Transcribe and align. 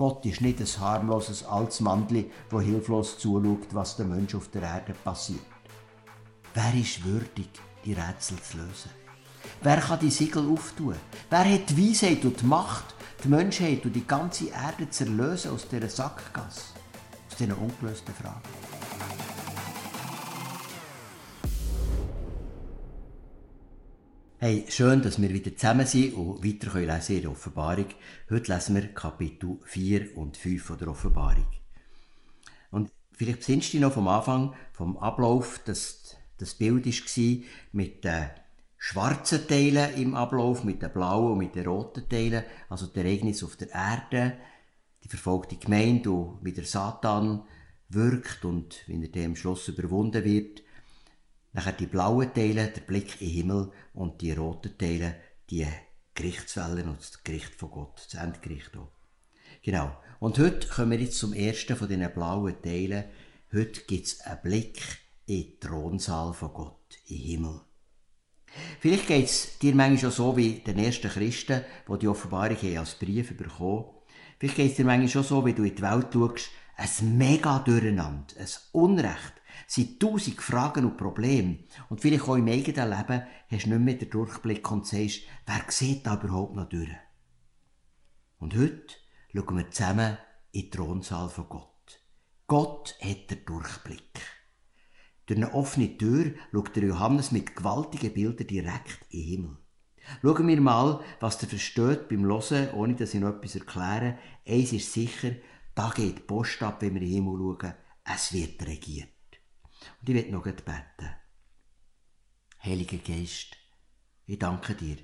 Gott 0.00 0.24
ist 0.24 0.40
nicht 0.40 0.58
ein 0.58 0.80
harmloses 0.80 1.44
Altsmandli, 1.44 2.30
wo 2.48 2.58
hilflos 2.58 3.18
zuschaut, 3.18 3.74
was 3.74 3.96
der 3.96 4.06
Mensch 4.06 4.34
auf 4.34 4.48
der 4.48 4.62
Erde 4.62 4.94
passiert. 4.94 5.44
Wer 6.54 6.72
ist 6.80 7.04
würdig, 7.04 7.50
die 7.84 7.92
Rätsel 7.92 8.38
zu 8.40 8.56
lösen? 8.56 8.90
Wer 9.60 9.76
kann 9.76 9.98
die 9.98 10.08
Siegel 10.08 10.48
auftun? 10.50 10.96
Wer 11.28 11.52
hat 11.52 11.68
die 11.68 11.90
Weisheit 11.90 12.24
und 12.24 12.40
die 12.40 12.46
Macht, 12.46 12.94
die 13.22 13.28
Menschheit 13.28 13.84
und 13.84 13.92
die 13.92 14.06
ganze 14.06 14.48
Erde 14.48 14.88
zu 14.88 15.04
erlösen 15.04 15.50
aus 15.50 15.68
dieser 15.68 15.90
Sackgasse, 15.90 16.62
aus 17.28 17.36
diesen 17.36 17.52
ungelösten 17.52 18.14
Fragen? 18.14 18.69
Hey, 24.42 24.64
schön, 24.70 25.02
dass 25.02 25.20
wir 25.20 25.28
wieder 25.28 25.54
zusammen 25.54 25.86
sind 25.86 26.14
und 26.14 26.42
weiter 26.42 26.70
können 26.70 26.86
lesen 26.86 27.16
in 27.16 27.20
der 27.20 27.30
Offenbarung. 27.30 27.84
Heute 28.30 28.54
lesen 28.54 28.74
wir 28.74 28.88
Kapitel 28.94 29.58
4 29.66 30.16
und 30.16 30.38
5 30.38 30.64
von 30.64 30.78
der 30.78 30.88
Offenbarung. 30.88 31.46
Und 32.70 32.90
vielleicht 33.12 33.40
besinnst 33.40 33.68
du 33.68 33.72
dich 33.72 33.80
noch 33.82 33.92
vom 33.92 34.08
Anfang, 34.08 34.54
vom 34.72 34.96
Ablauf, 34.96 35.60
dass 35.66 36.16
das 36.38 36.54
Bild 36.54 36.86
war 36.86 37.44
mit 37.72 38.02
den 38.02 38.30
schwarzen 38.78 39.46
Teilen 39.46 39.94
im 39.96 40.14
Ablauf, 40.14 40.64
mit 40.64 40.80
den 40.80 40.90
blauen 40.90 41.32
und 41.32 41.38
mit 41.38 41.54
den 41.54 41.66
roten 41.66 42.08
Teilen, 42.08 42.44
also 42.70 42.86
die 42.86 43.00
Ereignisse 43.00 43.44
auf 43.44 43.56
der 43.56 43.68
Erde, 43.72 44.38
die 45.04 45.08
verfolgte 45.08 45.56
Gemeinde 45.56 46.12
und 46.12 46.38
wie 46.42 46.52
der 46.52 46.64
Satan 46.64 47.42
wirkt 47.90 48.46
und 48.46 48.84
wie 48.86 49.02
er 49.02 49.08
dem 49.10 49.36
Schluss 49.36 49.68
überwunden 49.68 50.24
wird. 50.24 50.62
Nachher 51.52 51.72
die 51.72 51.86
blauen 51.86 52.32
Teile, 52.32 52.68
der 52.68 52.80
Blick 52.82 53.20
in 53.20 53.28
den 53.28 53.36
Himmel 53.36 53.72
und 53.94 54.20
die 54.20 54.32
roten 54.32 54.76
Teile, 54.78 55.16
die 55.50 55.66
Gerichtswellen 56.14 56.88
und 56.88 57.00
das 57.00 57.24
Gericht 57.24 57.54
von 57.54 57.70
Gott, 57.70 58.06
das 58.10 58.22
Endgericht 58.22 58.76
auch. 58.76 58.92
Genau. 59.62 59.96
Und 60.20 60.38
heute 60.38 60.68
kommen 60.68 60.92
wir 60.92 61.00
jetzt 61.00 61.18
zum 61.18 61.32
ersten 61.32 61.76
von 61.76 61.88
diesen 61.88 62.12
blauen 62.12 62.60
Teilen. 62.62 63.04
Heute 63.52 63.80
gibt 63.82 64.06
es 64.06 64.20
einen 64.20 64.42
Blick 64.42 64.80
in 65.26 65.42
den 65.42 65.60
Thronsaal 65.60 66.32
von 66.34 66.52
Gott, 66.52 66.98
den 67.08 67.16
Himmel. 67.16 67.60
Vielleicht 68.80 69.06
geht 69.06 69.26
es 69.26 69.58
dir 69.58 69.74
manchmal 69.74 69.98
schon 69.98 70.10
so 70.10 70.36
wie 70.36 70.60
den 70.60 70.78
ersten 70.78 71.10
Christen, 71.10 71.64
die 71.88 71.98
die 71.98 72.08
Offenbarung 72.08 72.78
als 72.78 72.94
Brief 72.96 73.36
bekommen 73.36 73.86
Vielleicht 74.40 74.56
geht 74.56 74.70
es 74.70 74.76
dir 74.76 74.86
manchmal 74.86 75.08
schon 75.08 75.22
so, 75.22 75.44
wie 75.44 75.52
du 75.52 75.64
in 75.64 75.74
die 75.74 75.82
Welt 75.82 76.08
schaust, 76.14 76.48
ein 76.76 77.18
mega 77.18 77.58
Durcheinander, 77.58 78.34
ein 78.38 78.48
Unrecht, 78.72 79.34
sind 79.66 80.00
tausend 80.00 80.40
Fragen 80.40 80.84
und 80.84 80.96
Probleme. 80.96 81.58
Und 81.88 82.00
vielleicht 82.00 82.28
auch 82.28 82.36
im 82.36 82.48
eigenen 82.48 82.90
Leben 82.90 83.22
hast 83.50 83.66
du 83.66 83.70
nicht 83.70 83.80
mehr 83.80 83.94
den 83.94 84.10
Durchblick 84.10 84.70
und 84.70 84.86
sagst, 84.86 85.22
wer 85.46 85.64
sieht 85.68 86.06
da 86.06 86.14
überhaupt 86.14 86.56
noch 86.56 86.68
durch? 86.68 86.90
Und 88.38 88.56
heute 88.56 88.94
schauen 89.32 89.56
wir 89.58 89.70
zusammen 89.70 90.18
in 90.52 90.62
den 90.62 90.70
Thronsaal 90.70 91.28
von 91.28 91.48
Gott. 91.48 92.00
Gott 92.46 92.96
hat 93.00 93.30
den 93.30 93.44
Durchblick. 93.44 94.20
Durch 95.26 95.36
eine 95.36 95.54
offene 95.54 95.96
Tür 95.96 96.32
schaut 96.50 96.74
der 96.74 96.84
Johannes 96.84 97.30
mit 97.30 97.54
gewaltigen 97.54 98.12
Bildern 98.12 98.46
direkt 98.48 99.06
in 99.10 99.20
den 99.20 99.28
Himmel. 99.28 99.56
Schauen 100.22 100.48
wir 100.48 100.60
mal, 100.60 101.00
was 101.20 101.40
er 101.42 101.48
versteht 101.48 102.08
beim 102.08 102.24
Hören, 102.24 102.70
ohne 102.74 102.94
dass 102.96 103.14
ich 103.14 103.20
noch 103.20 103.36
etwas 103.36 103.54
erkläre. 103.54 104.18
Eins 104.46 104.72
ist 104.72 104.92
sicher, 104.92 105.32
da 105.74 105.92
geht 105.94 106.18
die 106.18 106.22
Post 106.22 106.62
ab, 106.62 106.82
wenn 106.82 106.94
wir 106.94 107.02
in 107.02 107.08
den 107.08 107.14
Himmel 107.14 107.38
schauen. 107.38 107.74
Es 108.12 108.32
wird 108.32 108.66
regiert. 108.66 109.10
Und 110.00 110.08
ich 110.08 110.14
werde 110.14 110.30
noch 110.30 110.44
beten. 110.44 111.14
Heiliger 112.62 112.98
Geist, 112.98 113.56
ich 114.26 114.38
danke 114.38 114.74
dir, 114.74 114.98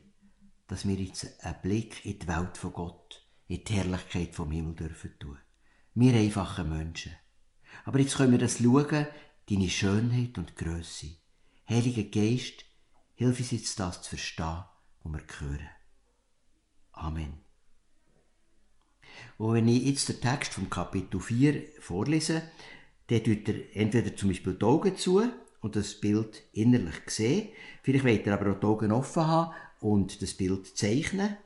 dass 0.67 0.87
wir 0.87 0.97
jetzt 0.97 1.43
einen 1.43 1.61
Blick 1.63 2.05
in 2.05 2.19
die 2.19 2.29
Welt 2.29 2.57
von 2.57 2.73
Gott, 2.73 3.27
in 3.49 3.65
die 3.65 3.73
Herrlichkeit 3.73 4.35
vom 4.35 4.51
Himmel 4.51 4.75
dürfen 4.75 5.19
tun. 5.19 5.39
Wir 5.95 6.15
einfachen 6.15 6.69
Menschen. 6.69 7.17
Aber 7.85 7.99
jetzt 7.99 8.17
können 8.17 8.33
wir 8.33 8.39
das 8.39 8.59
schauen, 8.59 9.07
deine 9.49 9.71
Schönheit 9.71 10.37
und 10.39 10.57
Größe. 10.57 11.17
Heiliger 11.69 12.05
Geist, 12.05 12.65
hilf 13.15 13.39
uns 13.39 13.51
jetzt 13.51 13.81
das 13.81 14.03
zu 14.03 14.11
verstehen 14.11 14.65
und 15.03 15.15
wir 15.15 15.41
hören. 15.41 15.69
Amen. 16.93 17.41
Und 19.39 19.55
wenn 19.55 19.69
ich 19.69 19.85
jetzt 19.85 20.09
den 20.09 20.21
Text 20.21 20.55
vom 20.55 20.69
Kapitel 20.69 21.21
4 21.21 21.81
vorlese, 21.81 22.43
dann 23.09 23.23
tut 23.23 23.49
er 23.49 23.77
entweder 23.77 24.17
zum 24.17 24.31
Beispiel 24.31 24.55
die 24.55 24.65
Augen 24.65 24.97
zu 24.97 25.23
und 25.61 25.77
das 25.77 25.95
Bild 25.95 26.43
innerlich 26.53 27.09
sehen. 27.09 27.49
Vielleicht 27.83 28.05
wollt 28.05 28.27
er 28.27 28.35
aber 28.35 28.53
auch 28.53 28.61
die 28.61 28.67
Augen 28.67 28.93
offen 28.93 29.27
haben 29.27 29.55
und 29.81 30.21
das 30.23 30.35
Bild 30.35 30.77
zeichnen. 30.77 31.37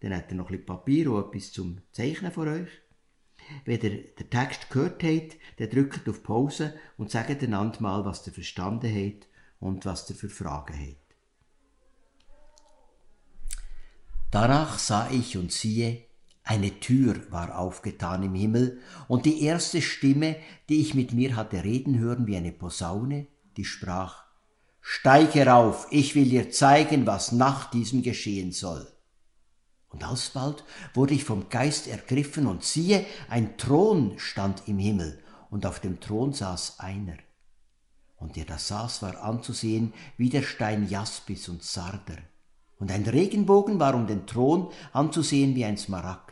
Dann 0.00 0.14
hat 0.14 0.30
er 0.30 0.36
noch 0.36 0.46
ein 0.46 0.52
bisschen 0.52 0.66
Papier 0.66 1.12
und 1.12 1.28
etwas 1.28 1.52
zum 1.52 1.78
Zeichnen 1.92 2.32
von 2.32 2.48
euch. 2.48 2.68
Wenn 3.64 3.80
ihr 3.80 4.04
den 4.14 4.30
Text 4.30 4.70
gehört 4.70 5.02
habt, 5.02 5.36
dann 5.58 5.70
drückt 5.70 6.08
auf 6.08 6.22
Pause 6.22 6.74
und 6.96 7.10
sagt 7.10 7.42
einander 7.42 7.80
mal, 7.80 8.04
was 8.04 8.26
ihr 8.26 8.32
verstanden 8.32 8.94
habt 8.94 9.28
und 9.58 9.84
was 9.84 10.08
ihr 10.08 10.16
für 10.16 10.30
Fragen 10.30 10.78
habt. 10.78 10.96
Danach 14.30 14.78
sah 14.78 15.10
ich 15.10 15.36
und 15.36 15.52
siehe, 15.52 16.04
eine 16.50 16.80
Tür 16.80 17.14
war 17.30 17.56
aufgetan 17.56 18.24
im 18.24 18.34
Himmel, 18.34 18.80
und 19.06 19.24
die 19.24 19.44
erste 19.44 19.80
Stimme, 19.80 20.34
die 20.68 20.80
ich 20.80 20.94
mit 20.94 21.12
mir 21.12 21.36
hatte 21.36 21.62
reden 21.62 21.96
hören 22.00 22.26
wie 22.26 22.36
eine 22.36 22.50
Posaune, 22.50 23.28
die 23.56 23.64
sprach 23.64 24.24
Steig 24.80 25.36
herauf, 25.36 25.86
ich 25.92 26.16
will 26.16 26.28
dir 26.28 26.50
zeigen, 26.50 27.06
was 27.06 27.30
nach 27.30 27.70
diesem 27.70 28.02
geschehen 28.02 28.50
soll. 28.50 28.84
Und 29.90 30.02
alsbald 30.02 30.64
wurde 30.92 31.14
ich 31.14 31.22
vom 31.22 31.50
Geist 31.50 31.86
ergriffen, 31.86 32.48
und 32.48 32.64
siehe, 32.64 33.06
ein 33.28 33.56
Thron 33.56 34.14
stand 34.18 34.64
im 34.66 34.80
Himmel, 34.80 35.22
und 35.50 35.66
auf 35.66 35.78
dem 35.78 36.00
Thron 36.00 36.32
saß 36.32 36.80
einer. 36.80 37.18
Und 38.16 38.34
der 38.34 38.44
da 38.44 38.58
saß, 38.58 39.02
war 39.02 39.22
anzusehen 39.22 39.92
wie 40.16 40.30
der 40.30 40.42
Stein 40.42 40.88
Jaspis 40.88 41.48
und 41.48 41.62
Sarder. 41.62 42.18
Und 42.80 42.90
ein 42.90 43.04
Regenbogen 43.04 43.78
war 43.78 43.94
um 43.94 44.08
den 44.08 44.26
Thron 44.26 44.72
anzusehen 44.92 45.54
wie 45.54 45.64
ein 45.64 45.76
Smaragd. 45.76 46.29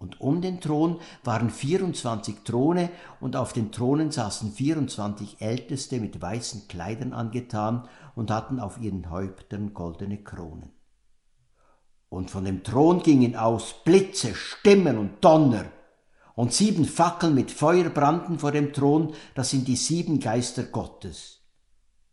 Und 0.00 0.18
um 0.18 0.40
den 0.40 0.62
Thron 0.62 0.98
waren 1.24 1.50
24 1.50 2.36
Throne, 2.42 2.88
und 3.20 3.36
auf 3.36 3.52
den 3.52 3.70
Thronen 3.70 4.10
saßen 4.10 4.50
24 4.50 5.42
Älteste 5.42 6.00
mit 6.00 6.22
weißen 6.22 6.68
Kleidern 6.68 7.12
angetan 7.12 7.86
und 8.14 8.30
hatten 8.30 8.60
auf 8.60 8.80
ihren 8.80 9.10
Häuptern 9.10 9.74
goldene 9.74 10.16
Kronen. 10.16 10.70
Und 12.08 12.30
von 12.30 12.46
dem 12.46 12.64
Thron 12.64 13.02
gingen 13.02 13.36
aus 13.36 13.74
Blitze, 13.84 14.34
Stimmen 14.34 14.96
und 14.96 15.22
Donner, 15.22 15.66
und 16.34 16.54
sieben 16.54 16.86
Fackeln 16.86 17.34
mit 17.34 17.50
Feuer 17.50 17.90
brannten 17.90 18.38
vor 18.38 18.52
dem 18.52 18.72
Thron, 18.72 19.12
das 19.34 19.50
sind 19.50 19.68
die 19.68 19.76
sieben 19.76 20.18
Geister 20.18 20.62
Gottes. 20.62 21.42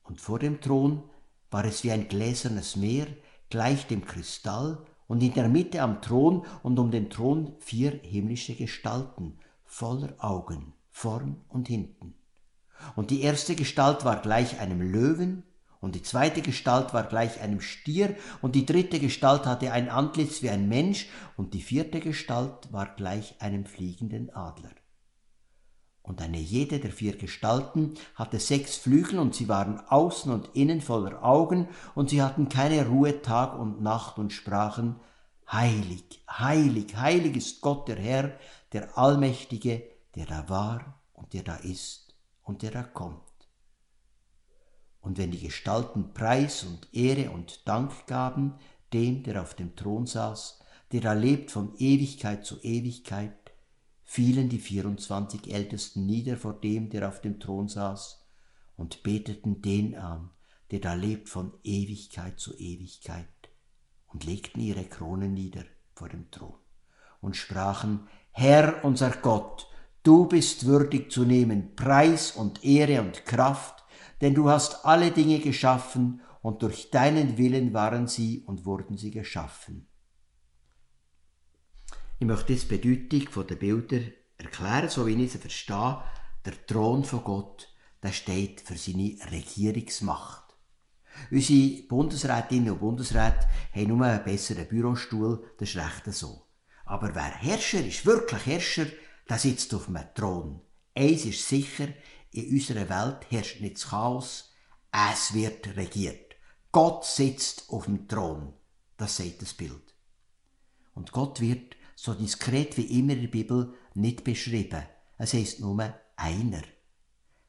Und 0.04 0.20
vor 0.20 0.40
dem 0.40 0.60
Thron 0.60 1.10
war 1.50 1.64
es 1.64 1.86
wie 1.86 1.92
ein 1.94 2.10
gläsernes 2.10 2.76
Meer, 2.76 3.08
gleich 3.50 3.88
dem 3.88 4.04
Kristall, 4.04 4.86
und 5.08 5.24
in 5.24 5.34
der 5.34 5.50
Mitte 5.50 5.82
am 5.82 6.02
Thron 6.02 6.46
und 6.64 6.80
um 6.80 6.92
den 6.92 7.10
Thron 7.10 7.54
vier 7.60 8.00
himmlische 8.04 8.56
Gestalten, 8.56 9.38
voller 9.66 10.14
Augen, 10.20 10.74
vorn 10.90 11.38
und 11.50 11.68
hinten. 11.68 12.14
Und 12.96 13.10
die 13.10 13.22
erste 13.22 13.56
Gestalt 13.56 14.06
war 14.06 14.22
gleich 14.22 14.60
einem 14.60 14.82
Löwen, 14.82 15.44
und 15.80 15.94
die 15.94 16.02
zweite 16.02 16.42
Gestalt 16.42 16.94
war 16.94 17.04
gleich 17.04 17.40
einem 17.40 17.62
Stier, 17.62 18.16
und 18.42 18.56
die 18.56 18.66
dritte 18.66 19.00
Gestalt 19.00 19.46
hatte 19.46 19.72
ein 19.72 19.90
Antlitz 19.90 20.42
wie 20.42 20.50
ein 20.50 20.68
Mensch, 20.68 21.08
und 21.36 21.54
die 21.54 21.62
vierte 21.62 22.00
Gestalt 22.00 22.72
war 22.72 22.88
gleich 22.96 23.36
einem 23.40 23.66
fliegenden 23.66 24.30
Adler 24.32 24.72
und 26.08 26.22
eine 26.22 26.40
jede 26.40 26.80
der 26.80 26.92
vier 26.92 27.18
Gestalten 27.18 27.96
hatte 28.16 28.40
sechs 28.40 28.78
Flügel 28.78 29.20
und 29.20 29.36
sie 29.36 29.50
waren 29.50 29.80
außen 29.88 30.32
und 30.32 30.50
innen 30.56 30.82
voller 30.82 31.24
Augen 31.24 31.68
und 31.96 32.10
sie 32.10 32.22
hatten 32.22 32.48
keine 32.50 32.88
Ruhe 32.88 33.22
Tag 33.22 33.60
und 33.60 33.82
Nacht 33.82 34.18
und 34.18 34.32
sprachen, 34.32 34.96
Heilig, 35.50 36.04
heilig, 36.30 36.98
heilig 36.98 37.38
ist 37.38 37.62
Gott 37.62 37.88
der 37.88 37.96
Herr, 37.96 38.38
der 38.74 38.98
Allmächtige, 38.98 39.82
der 40.16 40.26
da 40.26 40.50
war 40.50 41.02
und 41.14 41.34
der 41.34 41.44
da 41.44 41.56
ist 41.56 42.16
und 42.44 42.64
der 42.64 42.72
da 42.72 42.84
kommt. 42.84 43.22
Und 45.00 45.18
wenn 45.18 45.32
die 45.32 45.40
Gestalten 45.40 46.14
Preis 46.14 46.64
und 46.64 46.94
Ehre 46.94 47.32
und 47.32 47.66
Dank 47.66 48.08
gaben, 48.08 48.56
dem, 48.92 49.24
der 49.24 49.42
auf 49.42 49.54
dem 49.54 49.74
Thron 49.78 50.06
saß, 50.06 50.60
der 50.92 51.00
da 51.00 51.14
lebt 51.14 51.52
von 51.52 51.74
Ewigkeit 51.78 52.46
zu 52.46 52.60
Ewigkeit, 52.62 53.47
fielen 54.08 54.50
die 54.50 54.58
24 54.58 55.54
Ältesten 55.54 56.06
nieder 56.06 56.38
vor 56.38 56.54
dem, 56.54 56.90
der 56.90 57.08
auf 57.08 57.22
dem 57.22 57.40
Thron 57.40 57.68
saß, 57.68 58.26
und 58.78 59.04
beteten 59.04 59.62
den 59.62 59.96
an, 59.96 60.32
der 60.72 60.80
da 60.80 60.94
lebt 60.94 61.30
von 61.30 61.54
Ewigkeit 61.64 62.40
zu 62.40 62.58
Ewigkeit, 62.58 63.28
und 64.08 64.24
legten 64.24 64.62
ihre 64.62 64.86
Kronen 64.86 65.34
nieder 65.34 65.66
vor 65.94 66.08
dem 66.10 66.32
Thron 66.32 66.56
und 67.22 67.36
sprachen, 67.36 68.08
Herr 68.32 68.84
unser 68.86 69.12
Gott, 69.12 69.68
du 70.04 70.26
bist 70.26 70.66
würdig 70.66 71.12
zu 71.12 71.26
nehmen 71.26 71.76
Preis 71.76 72.32
und 72.32 72.64
Ehre 72.64 73.02
und 73.02 73.26
Kraft, 73.26 73.84
denn 74.22 74.34
du 74.34 74.50
hast 74.50 74.86
alle 74.86 75.12
Dinge 75.12 75.40
geschaffen, 75.40 76.22
und 76.42 76.62
durch 76.62 76.92
deinen 76.92 77.38
Willen 77.38 77.74
waren 77.74 78.08
sie 78.08 78.44
und 78.46 78.66
wurden 78.66 78.96
sie 78.96 79.12
geschaffen. 79.12 79.87
Ich 82.20 82.26
möchte 82.26 82.54
jetzt 82.54 82.72
die 82.72 82.78
Bedeutung 82.78 83.46
der 83.46 83.56
Bilder 83.56 84.00
erklären, 84.40 84.90
so 84.90 85.06
wie 85.06 85.24
ich 85.24 85.32
sie 85.32 85.38
verstehe. 85.38 86.02
Der 86.46 86.66
Thron 86.66 87.04
von 87.04 87.24
Gott, 87.24 87.72
der 88.02 88.12
steht 88.12 88.62
für 88.62 88.76
seine 88.76 89.18
Regierungsmacht. 89.32 90.56
Unsere 91.30 91.84
Bundesrätinnen 91.84 92.72
und 92.72 92.80
Bundesräte 92.80 93.48
haben 93.74 93.88
nur 93.90 94.06
einen 94.06 94.24
besseren 94.24 94.68
Bürostuhl, 94.68 95.44
das 95.60 95.70
ist 95.70 95.78
recht 95.78 96.16
so. 96.16 96.48
Aber 96.86 97.14
wer 97.14 97.36
Herrscher 97.36 97.86
ist, 97.86 98.06
wirklich 98.06 98.46
Herrscher, 98.48 98.88
der 99.30 99.38
sitzt 99.38 99.74
auf 99.76 99.88
einem 99.88 100.06
Thron. 100.16 100.62
Eins 100.96 101.26
ist 101.26 101.48
sicher, 101.48 101.90
in 102.32 102.52
unserer 102.52 102.90
Welt 102.90 103.30
herrscht 103.30 103.62
nicht 103.62 103.76
das 103.76 103.90
Chaos, 103.90 104.54
es 104.92 105.34
wird 105.36 105.76
regiert. 105.76 106.36
Gott 106.72 107.06
sitzt 107.06 107.70
auf 107.70 107.86
dem 107.86 108.08
Thron. 108.08 108.54
Das 108.98 109.18
sagt 109.18 109.42
das 109.44 109.54
Bild. 109.54 109.94
Und 110.96 111.12
Gott 111.12 111.42
wird 111.42 111.77
so 111.98 112.14
diskret 112.14 112.78
wie 112.78 113.00
immer 113.00 113.14
in 113.14 113.22
der 113.22 113.28
Bibel 113.28 113.74
nicht 113.96 114.24
beschrieben. 114.24 114.84
Es 115.18 115.34
heißt 115.34 115.62
nur 115.62 115.96
einer. 116.16 116.62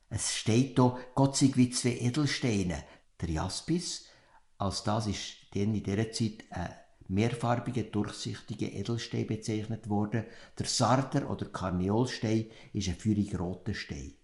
Es 0.08 0.34
steht 0.34 0.78
da, 0.78 0.98
Gott 1.14 1.36
sei 1.36 1.52
wie 1.54 1.68
zwei 1.68 1.98
Edelsteine. 1.98 2.82
Der 3.20 3.28
Jaspis, 3.28 4.06
als 4.56 4.84
das 4.84 5.06
ist 5.06 5.54
denn 5.54 5.74
in 5.74 5.82
dieser 5.82 6.10
Zeit 6.12 6.44
ein 6.48 6.70
mehrfarbiger, 7.08 7.82
durchsichtiger 7.82 8.72
Edelstein 8.72 9.26
bezeichnet 9.26 9.90
worden. 9.90 10.24
Der 10.58 10.66
Sarder 10.66 11.30
oder 11.30 11.46
Karneolstein 11.46 12.46
ist 12.72 12.88
ein 12.88 12.96
feurig 12.96 13.38
roter 13.38 13.74
Stein. 13.74 14.14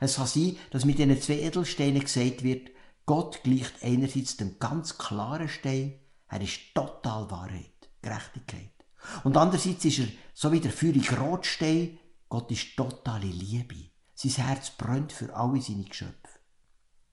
Es 0.00 0.16
kann 0.16 0.26
sein, 0.26 0.56
dass 0.70 0.84
mit 0.84 0.98
diesen 0.98 1.18
zwei 1.18 1.40
Edelsteinen 1.40 2.02
gesagt 2.02 2.42
wird, 2.42 2.70
Gott 3.06 3.42
gleicht 3.42 3.82
einerseits 3.82 4.36
dem 4.36 4.58
ganz 4.58 4.98
klaren 4.98 5.48
Stein, 5.48 5.94
er 6.28 6.42
ist 6.42 6.74
total 6.74 7.30
Wahrheit, 7.30 7.90
Gerechtigkeit. 8.02 8.81
Und 9.24 9.36
andererseits 9.36 9.84
ist 9.84 9.98
er, 9.98 10.06
so 10.34 10.52
wie 10.52 10.60
der 10.60 10.72
feurig 10.72 11.18
Rotstein, 11.18 11.98
Gott 12.28 12.50
ist 12.50 12.76
totale 12.76 13.26
Liebe. 13.26 13.90
Sein 14.14 14.46
Herz 14.46 14.70
brennt 14.70 15.12
für 15.12 15.34
alle 15.34 15.60
seine 15.60 15.84
Geschöpfe. 15.84 16.38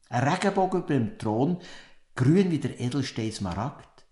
Ein 0.10 0.28
Regenbogen 0.28 0.82
über 0.82 0.94
dem 0.94 1.18
Thron, 1.18 1.60
grün 2.16 2.52
wie 2.52 2.60
der 2.60 2.80
Edelstein 2.80 3.32
Smaragd, 3.32 4.06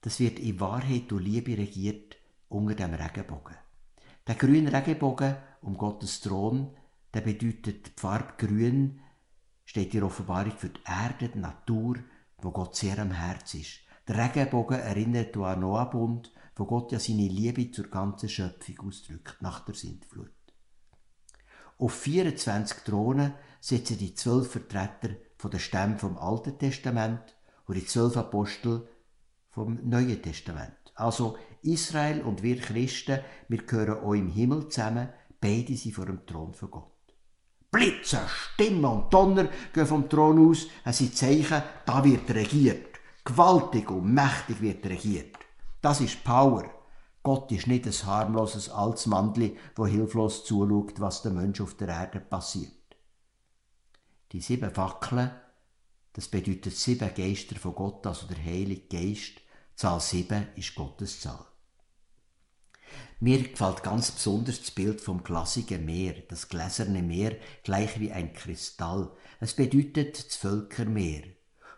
das 0.00 0.20
wird 0.20 0.38
in 0.38 0.60
Wahrheit 0.60 1.12
und 1.12 1.24
Liebe 1.24 1.58
regiert 1.58 2.16
unter 2.48 2.74
dem 2.74 2.94
Regenbogen. 2.94 3.56
Der 4.26 4.36
grüne 4.36 4.72
Regenbogen 4.72 5.36
um 5.62 5.76
Gottes 5.76 6.20
Thron, 6.20 6.74
der 7.12 7.20
bedeutet 7.22 7.86
die 7.86 8.00
Farbe 8.00 8.34
grün, 8.38 9.00
steht 9.64 9.94
in 9.94 10.04
Offenbarung 10.04 10.56
für 10.56 10.68
die 10.68 10.80
Erde, 10.86 11.28
die 11.28 11.38
Natur, 11.38 11.96
wo 12.38 12.50
Gott 12.52 12.76
sehr 12.76 12.98
am 12.98 13.10
Herz 13.10 13.54
ist. 13.54 13.80
Der 14.08 14.16
Regenbogen 14.16 14.80
erinnert 14.80 15.36
an 15.36 15.60
Noah-Bund, 15.60 16.32
wo 16.56 16.64
Gott 16.64 16.92
ja 16.92 16.98
seine 16.98 17.28
Liebe 17.28 17.70
zur 17.70 17.88
ganzen 17.88 18.30
Schöpfung 18.30 18.88
ausdrückt, 18.88 19.36
nach 19.40 19.66
der 19.66 19.74
Sintflut. 19.74 20.32
Auf 21.76 21.92
24 21.92 22.78
Thronen 22.84 23.34
sitzen 23.60 23.98
die 23.98 24.14
zwölf 24.14 24.50
Vertreter 24.50 25.10
der 25.44 25.58
Stämme 25.58 25.98
vom 25.98 26.16
Alten 26.16 26.58
Testament 26.58 27.36
und 27.66 27.76
die 27.76 27.84
zwölf 27.84 28.16
Apostel 28.16 28.88
vom 29.50 29.78
Neuen 29.84 30.22
Testament. 30.22 30.72
Also 30.94 31.36
Israel 31.62 32.22
und 32.22 32.42
wir 32.42 32.58
Christen, 32.58 33.20
wir 33.48 33.58
gehören 33.58 34.02
auch 34.02 34.14
im 34.14 34.28
Himmel 34.28 34.68
zusammen, 34.68 35.10
beide 35.38 35.76
sind 35.76 35.94
vor 35.94 36.06
dem 36.06 36.24
Thron 36.26 36.54
von 36.54 36.70
Gott. 36.70 36.92
Blitze, 37.70 38.20
Stimme 38.26 38.88
und 38.88 39.12
Donner 39.12 39.48
gehen 39.74 39.86
vom 39.86 40.08
Thron 40.08 40.50
aus, 40.50 40.66
es 40.84 40.98
sind 40.98 41.14
Zeichen, 41.14 41.62
da 41.84 42.02
wird 42.02 42.30
regiert. 42.30 42.97
Gewaltig 43.28 43.90
und 43.90 44.14
mächtig 44.14 44.62
wird 44.62 44.86
regiert. 44.86 45.36
Das 45.82 46.00
ist 46.00 46.24
Power. 46.24 46.64
Gott 47.22 47.52
ist 47.52 47.66
nicht 47.66 47.84
ein 47.84 48.06
harmloses 48.06 48.70
Altsmandli, 48.70 49.58
wo 49.76 49.84
hilflos 49.84 50.46
zuschaut, 50.46 50.98
was 50.98 51.20
der 51.20 51.32
Mensch 51.32 51.60
auf 51.60 51.74
der 51.74 51.88
Erde 51.88 52.20
passiert. 52.20 52.72
Die 54.32 54.40
sieben 54.40 54.70
Fackeln, 54.70 55.30
das 56.14 56.28
bedeutet 56.28 56.74
sieben 56.74 57.10
Geister 57.14 57.56
von 57.56 57.74
Gott, 57.74 58.06
also 58.06 58.26
der 58.26 58.42
Heilige 58.42 58.88
Geist. 58.88 59.42
Zahl 59.76 60.00
sieben 60.00 60.48
ist 60.56 60.74
Gottes 60.74 61.20
Zahl. 61.20 61.44
Mir 63.20 63.42
gefällt 63.42 63.82
ganz 63.82 64.10
besonders 64.10 64.60
das 64.60 64.70
Bild 64.70 65.02
vom 65.02 65.22
glasigen 65.22 65.84
Meer, 65.84 66.14
das 66.30 66.48
gläserne 66.48 67.02
Meer, 67.02 67.36
gleich 67.62 68.00
wie 68.00 68.10
ein 68.10 68.32
Kristall. 68.32 69.10
Es 69.38 69.52
bedeutet 69.52 70.16
das 70.16 70.36
Völkermeer. 70.36 71.24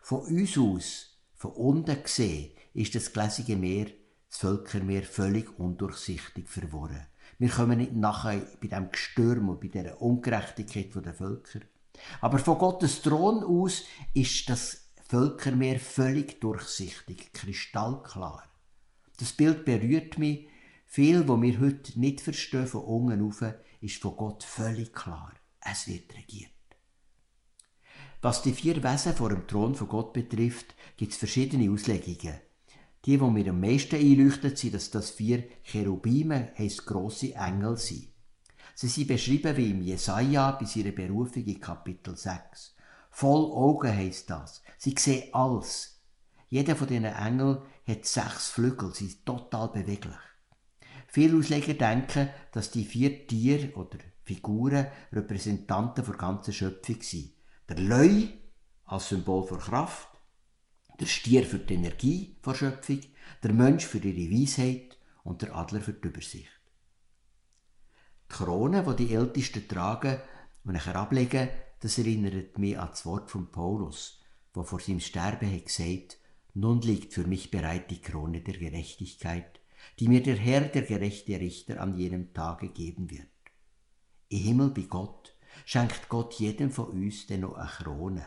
Von 0.01 0.21
uns 0.21 0.57
aus, 0.57 1.10
von 1.41 1.53
unten 1.53 2.03
gesehen, 2.03 2.51
ist 2.75 2.95
das 2.95 3.15
gläsige 3.15 3.57
Meer, 3.57 3.87
das 4.29 4.41
Völkermeer, 4.41 5.03
völlig 5.03 5.59
undurchsichtig 5.59 6.47
verworren. 6.47 7.07
Wir 7.39 7.49
kommen 7.49 7.79
nicht 7.79 7.95
nachher 7.95 8.47
bei 8.61 8.69
dem 8.69 8.91
Gestürm 8.91 9.49
und 9.49 9.59
bei 9.59 9.69
der 9.69 10.03
Ungerechtigkeit 10.03 10.95
der 10.95 11.15
Völker. 11.15 11.61
Aber 12.21 12.39
von 12.39 12.59
Gottes 12.59 13.01
Thron 13.01 13.43
aus 13.43 13.85
ist 14.13 14.51
das 14.51 14.91
Völkermeer 15.09 15.81
völlig 15.81 16.43
durchsichtig, 16.43 17.33
kristallklar. 17.33 18.45
Das 19.19 19.33
Bild 19.33 19.65
berührt 19.65 20.19
mich, 20.19 20.47
viel, 20.85 21.27
wo 21.27 21.41
wir 21.41 21.59
heute 21.59 21.99
nicht 21.99 22.21
verstehen 22.21 22.67
von 22.67 22.83
unten 22.83 23.23
rauf, 23.23 23.43
ist 23.81 24.03
von 24.03 24.15
Gott 24.15 24.45
völlig 24.45 24.93
klar. 24.93 25.33
Es 25.63 25.89
wird 25.89 26.15
regiert. 26.15 26.51
Was 28.23 28.43
die 28.43 28.53
vier 28.53 28.83
Wesen 28.83 29.15
vor 29.15 29.31
dem 29.31 29.47
Thron 29.47 29.75
von 29.75 29.89
Gott 29.89 30.13
betrifft, 30.13 30.75
gibt 30.99 31.13
es 31.13 31.19
verschiedene 31.19 31.71
Auslegungen. 31.71 32.39
Die, 33.07 33.17
die 33.17 33.25
mir 33.25 33.49
am 33.49 33.61
meisten 33.61 33.97
einleuchten, 33.97 34.55
sind, 34.55 34.75
dass 34.75 34.91
das 34.91 35.11
vier 35.11 35.45
Cherubime 35.63 36.53
heisst 36.59 36.85
grosse 36.85 37.35
Engel 37.35 37.79
sind. 37.79 38.09
Sie 38.75 38.89
sind 38.89 39.09
beschrieben 39.09 39.57
wie 39.57 39.71
im 39.71 39.81
Jesaja 39.81 40.53
bis 40.53 40.77
ihre 40.77 40.93
Berufung 40.93 41.45
in 41.45 41.61
Kapitel 41.61 42.15
6. 42.15 42.75
Voll 43.11 43.53
Augen 43.53 43.95
heisst 43.95 44.29
das. 44.29 44.63
Sie 44.77 44.95
sehen 44.99 45.33
alles. 45.33 45.99
Jeder 46.51 46.77
von 46.77 46.89
diesen 46.89 47.05
Engeln 47.07 47.63
hat 47.87 48.05
sechs 48.05 48.49
Flügel, 48.49 48.93
sie 48.95 49.07
sind 49.07 49.25
total 49.25 49.69
beweglich. 49.69 50.15
Viele 51.07 51.39
Ausleger 51.39 51.75
denken, 51.75 52.29
dass 52.53 52.71
die 52.71 52.85
vier 52.85 53.27
Tiere 53.27 53.73
oder 53.77 53.99
Figuren 54.25 54.89
Repräsentanten 55.11 56.05
der 56.05 56.15
ganzen 56.15 56.53
Schöpfung 56.53 57.01
sind. 57.01 57.33
Der 57.71 57.79
Leu 57.79 58.27
als 58.87 59.11
Symbol 59.11 59.47
für 59.47 59.59
Kraft, 59.59 60.09
der 60.99 61.07
Stier 61.07 61.45
für 61.45 61.61
die 61.61 61.75
Energie 61.75 62.37
der 62.45 62.55
Schöpfung, 62.55 62.99
der 63.45 63.53
Mensch 63.53 63.87
für 63.87 63.99
ihre 63.99 64.33
Weisheit 64.33 64.99
und 65.23 65.43
der 65.43 65.55
Adler 65.55 65.81
für 65.81 65.93
die 65.93 66.09
Übersicht. 66.09 66.51
Die 68.25 68.35
Krone, 68.35 68.83
die 68.83 69.07
die 69.07 69.15
Ältesten 69.15 69.69
tragen 69.69 70.19
und 70.65 70.73
nachher 70.73 70.97
ablegen, 70.97 71.49
das 71.79 71.97
erinnert 71.97 72.59
mich 72.59 72.77
an 72.77 72.89
das 72.91 73.07
Wort 73.07 73.31
von 73.31 73.53
Paulus, 73.53 74.21
wo 74.53 74.65
vor 74.65 74.81
seinem 74.81 74.99
Sterben 74.99 75.55
hat 75.55 75.67
gesagt, 75.67 76.19
nun 76.55 76.81
liegt 76.81 77.15
für 77.15 77.25
mich 77.25 77.53
bereit 77.53 77.89
die 77.93 78.01
Krone 78.01 78.41
der 78.41 78.55
Gerechtigkeit, 78.55 79.61
die 80.01 80.09
mir 80.09 80.25
der 80.25 80.39
Herr, 80.39 80.63
der 80.63 80.83
gerechte 80.83 81.39
Richter, 81.39 81.81
an 81.81 81.97
jenem 81.97 82.35
Tage 82.35 82.71
geben 82.71 83.13
wird. 83.13 83.29
Im 84.29 84.41
Himmel 84.41 84.71
bei 84.71 84.83
Gott 84.83 85.37
schenkt 85.65 86.09
Gott 86.09 86.35
jedem 86.35 86.71
von 86.71 86.87
uns 86.87 87.27
denn 87.27 87.41
noch 87.41 87.55
eine 87.55 87.69
Krone. 87.69 88.25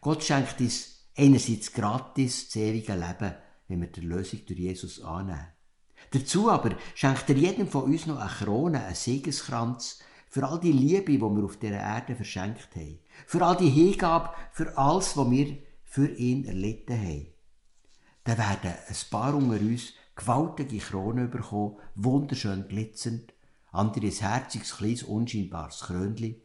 Gott 0.00 0.24
schenkt 0.24 0.60
uns 0.60 1.08
einerseits 1.16 1.72
gratis 1.72 2.46
das 2.46 2.56
ewige 2.56 2.94
Leben, 2.94 3.34
wenn 3.68 3.80
wir 3.80 3.88
die 3.88 4.00
Lösung 4.00 4.40
durch 4.46 4.58
Jesus 4.58 5.00
annehmen. 5.02 5.46
Dazu 6.12 6.50
aber 6.50 6.76
schenkt 6.94 7.28
er 7.28 7.36
jedem 7.36 7.68
von 7.68 7.84
uns 7.84 8.06
noch 8.06 8.18
eine 8.18 8.30
Krone, 8.30 8.84
einen 8.84 8.94
Siegeskranz, 8.94 10.00
für 10.28 10.46
all 10.46 10.60
die 10.60 10.72
Liebe, 10.72 11.12
die 11.12 11.20
wir 11.20 11.44
auf 11.44 11.56
dieser 11.56 11.80
Erde 11.80 12.14
verschenkt 12.14 12.68
haben. 12.76 13.00
Für 13.26 13.44
all 13.44 13.56
die 13.56 13.68
Hingabe, 13.68 14.30
für 14.52 14.78
alles, 14.78 15.16
was 15.16 15.30
wir 15.30 15.58
für 15.84 16.08
ihn 16.08 16.44
erlitten 16.44 16.96
haben. 16.96 17.26
Dann 18.22 18.38
werden 18.38 18.74
ein 18.88 18.96
paar 19.10 19.34
unter 19.34 19.58
uns 19.58 19.92
gewaltige 20.14 20.78
Kronen 20.78 21.30
bekommen, 21.30 21.78
wunderschön 21.96 22.68
glitzernd, 22.68 23.32
andere 23.72 24.06
ein 24.06 24.12
herziges, 24.12 24.76
kleines, 24.76 25.02
unscheinbares 25.02 25.80
Krönli. 25.80 26.40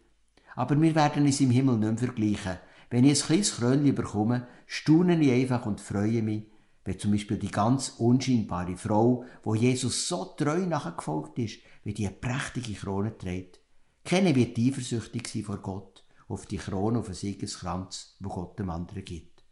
Aber 0.55 0.79
wir 0.81 0.95
werden 0.95 1.25
es 1.25 1.41
im 1.41 1.51
Himmel 1.51 1.77
nicht 1.77 1.89
mehr 1.89 1.97
vergleichen. 1.97 2.57
Wenn 2.89 3.03
ich 3.03 3.21
ein 3.21 3.27
kleines 3.27 3.55
Krönli 3.55 3.91
bekomme, 3.91 4.47
staune 4.65 5.19
ich 5.19 5.31
einfach 5.31 5.65
und 5.65 5.81
freue 5.81 6.21
mich, 6.21 6.45
wenn 6.83 6.99
zum 6.99 7.11
Beispiel 7.11 7.37
die 7.37 7.51
ganz 7.51 7.95
unscheinbare 7.97 8.77
Frau, 8.77 9.25
wo 9.43 9.55
Jesus 9.55 10.07
so 10.07 10.25
treu 10.37 10.65
nachgefolgt 10.65 11.39
ist, 11.39 11.59
wie 11.83 11.93
die 11.93 12.09
prächtige 12.09 12.73
Krone 12.73 13.17
trägt. 13.17 13.59
Keine 14.03 14.35
wird 14.35 14.57
eifersüchtig 14.57 15.27
sein 15.27 15.43
vor 15.43 15.57
Gott 15.57 16.03
auf 16.27 16.45
die 16.45 16.57
Krone, 16.57 16.99
auf 16.99 17.07
den 17.07 17.15
Siegeskranz, 17.15 18.17
wo 18.19 18.29
Gott 18.29 18.59
dem 18.59 18.69
anderen 18.69 19.03
gibt. 19.03 19.43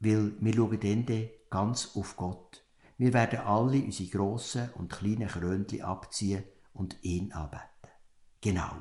Weil 0.00 0.32
wir 0.40 0.54
schauen 0.54 0.80
dann 0.80 1.28
ganz 1.50 1.90
auf 1.94 2.16
Gott 2.16 2.64
wir 2.96 3.12
werden 3.12 3.40
alle 3.40 3.82
unsere 3.82 4.08
grossen 4.08 4.70
und 4.74 4.92
kleinen 4.92 5.28
Krönchen 5.28 5.82
abziehen 5.82 6.44
und 6.72 6.96
ihn 7.02 7.32
anbeten. 7.32 7.90
Genau. 8.40 8.72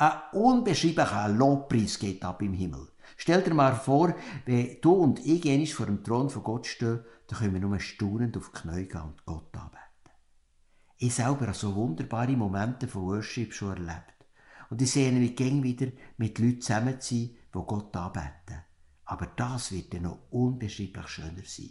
Ein 0.00 0.12
unbeschreiblicher 0.30 1.28
Lobpreis 1.28 1.98
geht 1.98 2.24
ab 2.24 2.40
im 2.40 2.54
Himmel. 2.54 2.86
Stell 3.16 3.42
dir 3.42 3.52
mal 3.52 3.74
vor, 3.74 4.14
wenn 4.46 4.80
du 4.80 4.92
und 4.92 5.18
ich 5.26 5.44
einmal 5.50 5.66
vor 5.66 5.86
dem 5.86 6.04
Thron 6.04 6.30
von 6.30 6.44
Gott 6.44 6.66
stehen, 6.68 7.00
dann 7.26 7.38
können 7.40 7.54
wir 7.54 7.60
nur 7.60 7.80
staunend 7.80 8.36
auf 8.36 8.52
die 8.52 8.60
Knie 8.60 8.86
gehen 8.86 9.00
und 9.00 9.26
Gott 9.26 9.56
anbeten. 9.56 10.12
ich 10.98 11.12
selber 11.12 11.48
habe 11.48 11.54
so 11.54 11.74
wunderbare 11.74 12.36
Momente 12.36 12.86
von 12.86 13.06
Worship 13.06 13.52
schon 13.52 13.70
erlebt. 13.70 14.24
Und 14.70 14.80
ich 14.80 14.92
sehe 14.92 15.10
mich 15.10 15.34
gern 15.34 15.64
wieder 15.64 15.88
mit 16.16 16.38
Leuten 16.38 16.60
zusammen 16.60 17.00
zu 17.00 17.16
sein, 17.16 17.30
die 17.52 17.66
Gott 17.66 17.96
anbeten. 17.96 18.62
Aber 19.04 19.26
das 19.26 19.72
wird 19.72 19.92
dann 19.94 20.02
noch 20.02 20.30
unbeschreiblich 20.30 21.08
schöner 21.08 21.42
sein. 21.44 21.70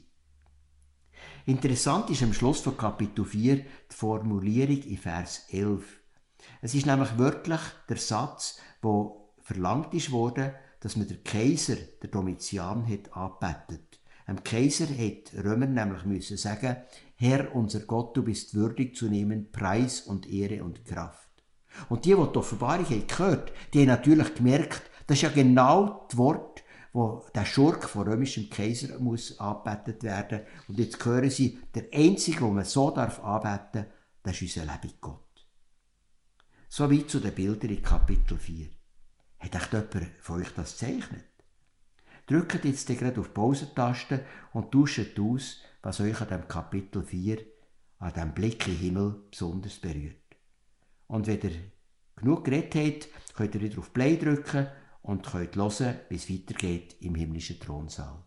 Interessant 1.45 2.09
ist 2.09 2.23
am 2.23 2.33
Schluss 2.33 2.59
von 2.59 2.75
Kapitel 2.75 3.23
4 3.23 3.55
die 3.55 3.65
Formulierung 3.87 4.83
in 4.83 4.97
Vers 4.97 5.45
11. 5.47 6.01
Es 6.61 6.73
ist 6.73 6.85
nämlich 6.85 7.17
wörtlich 7.17 7.61
der 7.89 7.97
Satz, 7.97 8.59
wo 8.81 9.31
verlangt 9.41 9.93
ist 9.93 10.11
worden, 10.11 10.51
dass 10.79 10.95
man 10.95 11.07
der 11.07 11.17
Kaiser, 11.17 11.75
der 12.01 12.09
Domitian, 12.09 12.87
hat 12.87 13.15
angebetet. 13.15 13.99
Dem 14.27 14.43
Kaiser 14.43 14.85
hat 14.87 15.43
Römer 15.43 15.67
nämlich 15.67 16.03
müssen 16.03 16.37
sagen, 16.37 16.77
Herr, 17.15 17.55
unser 17.55 17.79
Gott, 17.81 18.15
du 18.17 18.23
bist 18.23 18.53
würdig 18.53 18.95
zu 18.95 19.07
nehmen 19.07 19.51
Preis 19.51 20.01
und 20.01 20.29
Ehre 20.29 20.63
und 20.63 20.85
Kraft. 20.85 21.29
Und 21.89 22.05
die, 22.05 22.13
die 22.13 22.15
die 22.15 22.37
Offenbarung 22.37 22.85
gehört, 23.07 23.53
die 23.73 23.81
haben 23.81 23.87
natürlich 23.87 24.35
gemerkt, 24.35 24.81
das 25.07 25.17
ist 25.17 25.21
ja 25.23 25.29
genau 25.29 26.05
das 26.09 26.17
Wort, 26.17 26.63
wo 26.91 27.23
der 27.33 27.45
Schurk 27.45 27.87
von 27.87 28.07
römischem 28.07 28.49
Kaiser 28.49 28.99
muss 28.99 29.39
angebetet 29.39 30.03
werden. 30.03 30.41
Und 30.67 30.77
jetzt 30.77 31.03
hören 31.05 31.29
sie, 31.29 31.59
der 31.73 31.85
Einzige, 31.93 32.39
den 32.39 32.55
man 32.55 32.65
so 32.65 32.91
darf 32.91 33.23
anbeten, 33.23 33.85
das 34.23 34.41
ist 34.41 34.57
unser 34.57 34.71
lebendiger 34.71 34.97
Gott. 34.99 35.26
So 36.77 36.91
weit 36.91 37.09
zu 37.09 37.19
den 37.19 37.33
Bildern 37.33 37.71
in 37.71 37.81
Kapitel 37.81 38.37
4. 38.37 38.67
Hat 39.39 39.55
echt 39.55 39.73
jemand 39.73 40.11
von 40.21 40.39
euch 40.39 40.51
das 40.51 40.77
gezeichnet? 40.77 41.25
Drückt 42.27 42.65
jetzt 42.65 42.87
gerade 42.87 43.19
auf 43.19 43.29
die 43.29 43.33
Pausentaste 43.33 44.23
und 44.53 44.71
tauscht 44.71 45.19
aus, 45.19 45.57
was 45.81 45.99
euch 46.01 46.21
an 46.21 46.27
dem 46.27 46.47
Kapitel 46.47 47.01
4, 47.01 47.39
an 47.97 48.13
dem 48.13 48.31
Blick 48.31 48.67
in 48.67 48.75
den 48.75 48.79
Himmel 48.79 49.23
besonders 49.31 49.79
berührt. 49.79 50.21
Und 51.07 51.25
wenn 51.25 51.41
ihr 51.41 51.55
genug 52.15 52.45
geredet 52.45 52.75
habt, 52.75 53.33
könnt 53.33 53.55
ihr 53.55 53.61
wieder 53.61 53.79
auf 53.79 53.91
Play 53.91 54.15
drücken 54.15 54.67
und 55.01 55.25
könnt 55.25 55.55
hören, 55.55 55.99
wie 56.09 56.15
es 56.15 56.29
weitergeht 56.29 56.95
im 56.99 57.15
himmlischen 57.15 57.59
Thronsaal. 57.59 58.23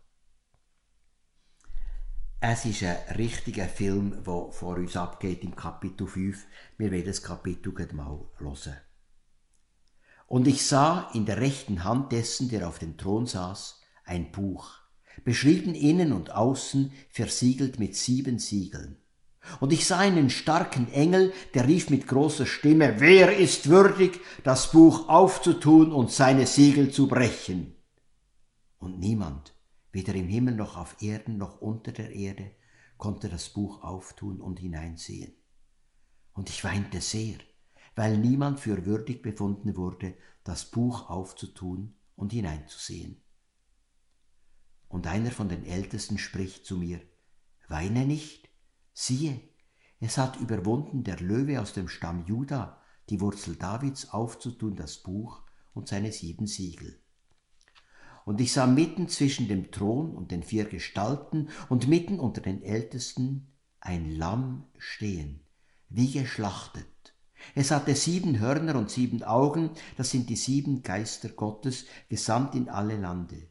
Es 2.43 2.65
ist 2.65 2.83
ein 2.83 2.97
richtiger 3.19 3.67
Film, 3.67 4.25
der 4.25 4.51
vor 4.51 4.77
uns 4.77 4.97
abgeht 4.97 5.45
im 5.45 5.55
Kapitel 5.55 6.07
5. 6.07 6.47
Wir 6.79 6.91
werden 6.91 7.05
das 7.05 7.23
Kapitel 7.23 7.75
mal 7.93 8.19
hören. 8.39 8.77
Und 10.27 10.49
ich 10.49 10.65
sah 10.65 11.11
in 11.13 11.27
der 11.27 11.37
rechten 11.37 11.85
Hand 11.85 12.13
dessen, 12.13 12.49
der 12.49 12.67
auf 12.67 12.79
dem 12.79 12.97
Thron 12.97 13.27
saß, 13.27 13.83
ein 14.07 14.33
Buch, 14.33 14.71
beschrieben 15.23 15.75
innen 15.75 16.15
und 16.15 16.31
außen, 16.31 16.93
versiegelt 17.11 17.79
mit 17.79 17.95
sieben 17.95 18.39
Siegeln. 18.39 18.97
Und 19.61 19.75
ich 19.75 19.87
sah 19.87 19.99
einen 19.99 20.31
starken 20.31 20.91
Engel, 20.95 21.35
der 21.53 21.69
rief 21.69 21.91
mit 21.91 22.09
großer 22.09 22.47
Stimme, 22.47 23.01
wer 23.01 23.37
ist 23.37 23.69
würdig, 23.69 24.19
das 24.45 24.71
Buch 24.73 25.11
aufzutun 25.11 25.93
und 25.93 26.11
seine 26.11 26.47
Siegel 26.47 26.91
zu 26.91 27.07
brechen? 27.07 27.77
Und 28.79 28.99
niemand, 28.99 29.53
weder 29.93 30.15
im 30.15 30.29
Himmel 30.29 30.55
noch 30.55 30.77
auf 30.77 31.01
Erden 31.03 31.37
noch 31.37 31.61
unter 31.61 31.93
der 31.93 32.15
Erde, 32.15 32.53
konnte 32.97 33.29
das 33.29 33.49
Buch 33.49 33.83
auftun 33.83 34.41
und 34.41 34.59
hineinsehen. 34.61 35.35
Und 36.33 36.49
ich 36.49 36.63
weinte 36.65 37.01
sehr, 37.01 37.39
weil 37.97 38.19
niemand 38.19 38.61
für 38.61 38.87
würdig 38.87 39.23
befunden 39.23 39.77
wurde, 39.77 40.15
das 40.45 40.71
Buch 40.71 41.11
aufzutun 41.11 41.95
und 42.17 42.33
hineinzusehen. 42.33 43.23
Und 44.89 45.07
einer 45.07 45.31
von 45.31 45.49
den 45.49 45.65
Ältesten 45.65 46.19
spricht 46.19 46.65
zu 46.67 46.77
mir, 46.77 47.01
Weine 47.69 48.05
nicht, 48.05 48.49
Siehe, 48.93 49.41
es 50.01 50.19
hat 50.19 50.41
überwunden 50.41 51.05
der 51.05 51.21
Löwe 51.21 51.61
aus 51.61 51.73
dem 51.73 51.89
Stamm 51.89 52.27
Juda, 52.27 52.83
die 53.09 53.21
Wurzel 53.21 53.57
Davids, 53.57 54.11
aufzutun 54.11 54.77
das 54.77 54.99
Buch 54.99 55.43
und 55.73 55.89
seine 55.89 56.11
sieben 56.11 56.47
Siegel. 56.47 57.00
Und 58.31 58.41
ich 58.41 58.53
sah 58.53 58.69
mitten 58.69 59.09
zwischen 59.09 59.49
dem 59.49 59.73
Thron 59.73 60.15
und 60.15 60.31
den 60.31 60.45
vier 60.45 60.65
Gestalten 60.65 61.49
und 61.69 61.89
mitten 61.89 62.21
unter 62.21 62.41
den 62.41 62.63
Ältesten 62.63 63.49
ein 63.81 64.09
Lamm 64.09 64.67
stehen, 64.79 65.41
wie 65.89 66.13
geschlachtet. 66.13 66.87
Es 67.57 67.73
hatte 67.73 67.97
sieben 67.97 68.39
Hörner 68.39 68.77
und 68.77 68.89
sieben 68.89 69.25
Augen, 69.25 69.71
das 69.97 70.11
sind 70.11 70.31
die 70.31 70.37
sieben 70.37 70.85
Geister 70.85 71.31
Gottes, 71.31 71.87
gesandt 72.09 72.55
in 72.55 72.69
alle 72.69 72.97
Lande. 72.97 73.49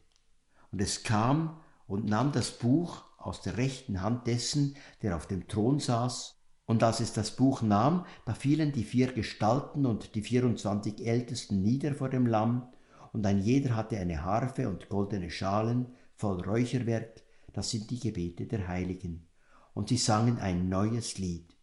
Und 0.72 0.80
es 0.80 1.02
kam 1.02 1.60
und 1.86 2.06
nahm 2.06 2.32
das 2.32 2.50
Buch 2.50 3.04
aus 3.18 3.42
der 3.42 3.58
rechten 3.58 4.00
Hand 4.00 4.26
dessen, 4.26 4.76
der 5.02 5.14
auf 5.14 5.26
dem 5.26 5.46
Thron 5.46 5.78
saß, 5.78 6.40
und 6.64 6.82
als 6.82 7.00
es 7.00 7.12
das 7.12 7.36
Buch 7.36 7.60
nahm, 7.60 8.06
da 8.24 8.32
fielen 8.32 8.72
die 8.72 8.84
vier 8.84 9.12
Gestalten 9.12 9.84
und 9.84 10.14
die 10.14 10.22
vierundzwanzig 10.22 11.06
Ältesten 11.06 11.60
nieder 11.60 11.94
vor 11.94 12.08
dem 12.08 12.26
Lamm, 12.26 12.72
und 13.12 13.26
ein 13.26 13.38
jeder 13.38 13.76
hatte 13.76 13.98
eine 13.98 14.24
Harfe 14.24 14.68
und 14.68 14.88
goldene 14.88 15.30
Schalen 15.30 15.86
voll 16.14 16.40
Räucherwerk, 16.40 17.22
das 17.52 17.70
sind 17.70 17.90
die 17.90 17.98
Gebete 17.98 18.46
der 18.46 18.68
Heiligen. 18.68 19.26
Und 19.74 19.88
sie 19.88 19.96
sangen 19.96 20.38
ein 20.38 20.68
neues 20.68 21.18
Lied. 21.18 21.56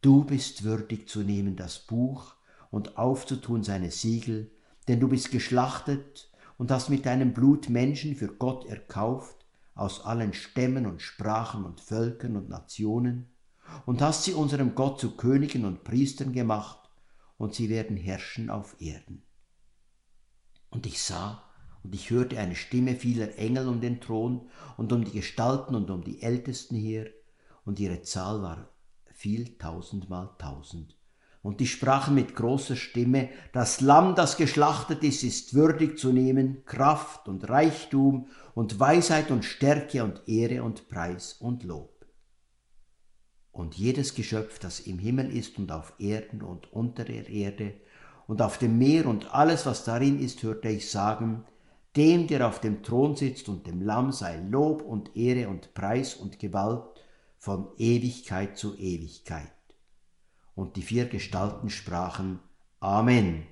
Du 0.00 0.24
bist 0.24 0.64
würdig 0.64 1.08
zu 1.08 1.20
nehmen 1.20 1.56
das 1.56 1.78
Buch 1.78 2.34
und 2.70 2.98
aufzutun 2.98 3.62
seine 3.62 3.90
Siegel, 3.90 4.50
denn 4.88 5.00
du 5.00 5.08
bist 5.08 5.30
geschlachtet 5.30 6.30
und 6.58 6.70
hast 6.70 6.90
mit 6.90 7.06
deinem 7.06 7.32
Blut 7.32 7.68
Menschen 7.68 8.14
für 8.14 8.28
Gott 8.28 8.66
erkauft, 8.66 9.46
aus 9.74 10.04
allen 10.04 10.32
Stämmen 10.32 10.86
und 10.86 11.02
Sprachen 11.02 11.64
und 11.64 11.80
Völkern 11.80 12.36
und 12.36 12.48
Nationen, 12.48 13.30
und 13.86 14.02
hast 14.02 14.24
sie 14.24 14.34
unserem 14.34 14.74
Gott 14.74 15.00
zu 15.00 15.16
Königen 15.16 15.64
und 15.64 15.84
Priestern 15.84 16.32
gemacht, 16.32 16.78
und 17.38 17.54
sie 17.54 17.68
werden 17.68 17.96
herrschen 17.96 18.50
auf 18.50 18.76
Erden. 18.80 19.22
Und 20.74 20.86
ich 20.86 21.02
sah 21.02 21.42
und 21.82 21.94
ich 21.94 22.10
hörte 22.10 22.38
eine 22.38 22.56
Stimme 22.56 22.96
vieler 22.96 23.38
Engel 23.38 23.68
um 23.68 23.80
den 23.80 24.00
Thron 24.00 24.50
und 24.76 24.92
um 24.92 25.04
die 25.04 25.12
Gestalten 25.12 25.74
und 25.74 25.90
um 25.90 26.04
die 26.04 26.20
Ältesten 26.20 26.76
her, 26.76 27.06
und 27.64 27.80
ihre 27.80 28.02
Zahl 28.02 28.42
war 28.42 28.68
viel 29.14 29.56
tausendmal 29.56 30.28
tausend 30.36 30.94
und 31.44 31.60
die 31.60 31.66
sprachen 31.66 32.14
mit 32.14 32.34
großer 32.34 32.74
Stimme, 32.74 33.28
das 33.52 33.82
Lamm, 33.82 34.14
das 34.14 34.38
geschlachtet 34.38 35.04
ist, 35.04 35.22
ist 35.22 35.52
würdig 35.52 35.98
zu 35.98 36.10
nehmen, 36.10 36.64
Kraft 36.64 37.28
und 37.28 37.50
Reichtum 37.50 38.28
und 38.54 38.80
Weisheit 38.80 39.30
und 39.30 39.44
Stärke 39.44 40.02
und 40.02 40.22
Ehre 40.26 40.62
und 40.62 40.88
Preis 40.88 41.34
und 41.34 41.62
Lob. 41.62 42.06
Und 43.52 43.76
jedes 43.76 44.14
Geschöpf, 44.14 44.58
das 44.58 44.80
im 44.80 44.98
Himmel 44.98 45.36
ist 45.36 45.58
und 45.58 45.70
auf 45.70 45.92
Erden 45.98 46.40
und 46.40 46.72
unter 46.72 47.04
der 47.04 47.28
Erde 47.28 47.74
und 48.26 48.40
auf 48.42 48.58
dem 48.58 48.78
Meer 48.78 49.06
und 49.06 49.34
alles, 49.34 49.66
was 49.66 49.84
darin 49.84 50.18
ist, 50.18 50.42
hörte 50.42 50.68
ich 50.68 50.90
sagen, 50.90 51.44
dem, 51.96 52.26
der 52.26 52.48
auf 52.48 52.60
dem 52.60 52.82
Thron 52.82 53.16
sitzt 53.16 53.48
und 53.48 53.66
dem 53.66 53.82
Lamm 53.82 54.12
sei 54.12 54.36
Lob 54.48 54.82
und 54.82 55.16
Ehre 55.16 55.48
und 55.48 55.74
Preis 55.74 56.14
und 56.14 56.38
Gewalt 56.38 56.84
von 57.38 57.68
Ewigkeit 57.76 58.56
zu 58.56 58.76
Ewigkeit. 58.76 59.52
Und 60.54 60.76
die 60.76 60.82
vier 60.82 61.06
Gestalten 61.06 61.70
sprachen 61.70 62.40
Amen. 62.80 63.46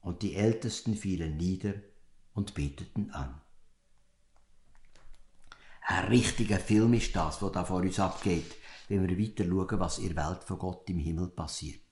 Und 0.00 0.22
die 0.22 0.34
Ältesten 0.34 0.94
fielen 0.94 1.36
nieder 1.38 1.74
und 2.34 2.54
beteten 2.54 3.10
an. 3.12 3.40
Ein 5.86 6.06
richtiger 6.06 6.58
Film 6.58 6.94
ist 6.94 7.14
das, 7.16 7.40
was 7.40 7.52
da 7.52 7.64
vor 7.64 7.80
uns 7.80 7.98
abgeht, 7.98 8.54
wenn 8.88 9.08
wir 9.08 9.18
weiter 9.18 9.44
schauen, 9.44 9.80
was 9.80 9.98
in 9.98 10.14
der 10.14 10.28
Welt 10.28 10.44
von 10.44 10.58
Gott 10.58 10.88
im 10.90 10.98
Himmel 10.98 11.28
passiert. 11.28 11.83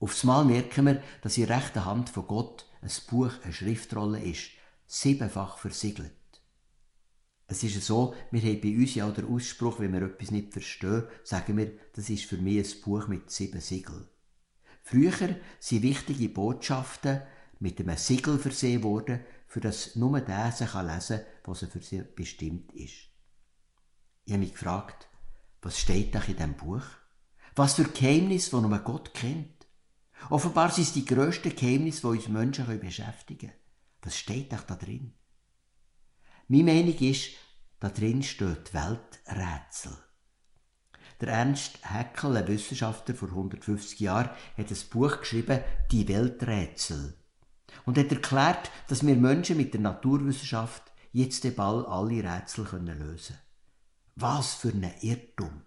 Aufs 0.00 0.24
Mal 0.24 0.46
merken 0.46 0.86
wir, 0.86 1.02
dass 1.20 1.36
in 1.36 1.44
rechter 1.44 1.84
Hand 1.84 2.08
von 2.08 2.26
Gott 2.26 2.66
ein 2.80 2.90
Buch, 3.08 3.32
eine 3.44 3.52
Schriftrolle 3.52 4.20
ist, 4.20 4.50
siebenfach 4.86 5.58
versiegelt. 5.58 6.12
Es 7.46 7.62
ist 7.62 7.84
so, 7.84 8.14
wir 8.30 8.40
haben 8.40 8.60
bei 8.60 8.74
uns 8.76 8.94
ja 8.94 9.06
auch 9.06 9.12
den 9.12 9.26
Ausspruch, 9.26 9.78
wenn 9.78 9.92
wir 9.92 10.02
etwas 10.02 10.30
nicht 10.30 10.52
verstehen, 10.52 11.04
sagen 11.22 11.56
wir, 11.58 11.72
das 11.94 12.08
ist 12.08 12.24
für 12.24 12.38
mich 12.38 12.58
ein 12.58 12.80
Buch 12.80 13.08
mit 13.08 13.30
sieben 13.30 13.60
Siegeln. 13.60 14.08
Früher 14.82 15.36
sind 15.58 15.82
wichtige 15.82 16.28
Botschaften 16.30 17.20
mit 17.58 17.78
einem 17.78 17.96
Siegel 17.96 18.38
versehen 18.38 18.82
worden, 18.82 19.20
für 19.46 19.60
das 19.60 19.96
nur 19.96 20.20
der 20.20 20.52
sie 20.52 20.64
lesen 20.64 21.18
kann, 21.18 21.26
was 21.44 21.58
für 21.58 21.82
sie 21.82 22.04
bestimmt 22.16 22.72
ist. 22.72 23.08
Ich 24.24 24.32
habe 24.32 24.38
mich 24.40 24.52
gefragt, 24.52 25.08
was 25.60 25.78
steht 25.78 26.14
da 26.14 26.22
in 26.22 26.36
diesem 26.36 26.54
Buch? 26.54 26.84
Was 27.54 27.74
für 27.74 27.84
Geheimnisse, 27.84 28.56
die 28.56 28.66
nur 28.66 28.78
Gott 28.78 29.12
kennt? 29.12 29.59
Offenbar 30.28 30.70
sind 30.70 30.84
es 30.84 30.92
die 30.92 31.04
grössten 31.04 31.54
Geheimnisse, 31.54 32.02
die 32.02 32.06
uns 32.06 32.28
Menschen 32.28 32.80
beschäftigen 32.80 33.48
können. 33.48 33.60
Was 34.02 34.18
steht 34.18 34.52
da 34.52 34.74
drin? 34.74 35.14
Meine 36.48 36.64
Meinung 36.64 36.98
ist, 36.98 37.30
da 37.78 37.88
drin 37.88 38.22
steht 38.22 38.74
Welträtsel. 38.74 39.96
Der 41.20 41.28
Ernst 41.28 41.78
Haeckel, 41.90 42.36
ein 42.36 42.48
Wissenschaftler 42.48 43.14
vor 43.14 43.28
150 43.28 44.00
Jahren, 44.00 44.30
hat 44.56 44.70
ein 44.70 44.76
Buch 44.90 45.20
geschrieben, 45.20 45.60
Die 45.90 46.08
Welträtsel. 46.08 47.14
Und 47.84 47.98
hat 47.98 48.10
erklärt, 48.10 48.70
dass 48.88 49.06
wir 49.06 49.16
Menschen 49.16 49.56
mit 49.56 49.74
der 49.74 49.80
Naturwissenschaft 49.80 50.82
jetzt 51.12 51.44
den 51.44 51.54
Ball 51.54 51.84
alle 51.86 52.24
Rätsel 52.24 52.64
lösen 52.64 53.36
können. 53.36 53.38
Was 54.16 54.54
für 54.54 54.70
ein 54.70 54.92
Irrtum. 55.00 55.62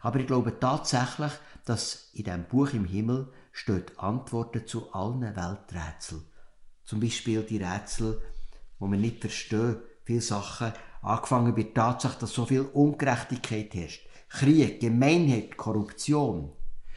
Aber 0.00 0.20
ich 0.20 0.26
glaube 0.26 0.58
tatsächlich, 0.58 1.32
dass 1.64 2.10
in 2.12 2.24
dem 2.24 2.44
Buch 2.44 2.72
im 2.72 2.84
Himmel 2.84 3.32
steht 3.54 3.96
Antworten 4.00 4.66
zu 4.66 4.92
allen 4.92 5.22
Welträtseln. 5.22 6.26
Zum 6.84 6.98
Beispiel 7.00 7.44
die 7.44 7.62
Rätsel, 7.62 8.20
wo 8.80 8.88
man 8.88 9.00
nicht 9.00 9.20
versteht, 9.20 9.78
viele 10.02 10.20
Sachen, 10.20 10.72
angefangen 11.02 11.54
bei 11.54 11.62
der 11.62 11.72
Tatsache, 11.72 12.18
dass 12.18 12.32
so 12.32 12.44
viel 12.46 12.62
Ungerechtigkeit 12.62 13.72
herrscht. 13.72 14.08
Krieg, 14.28 14.80
Gemeinheit, 14.80 15.56
Korruption. 15.56 16.50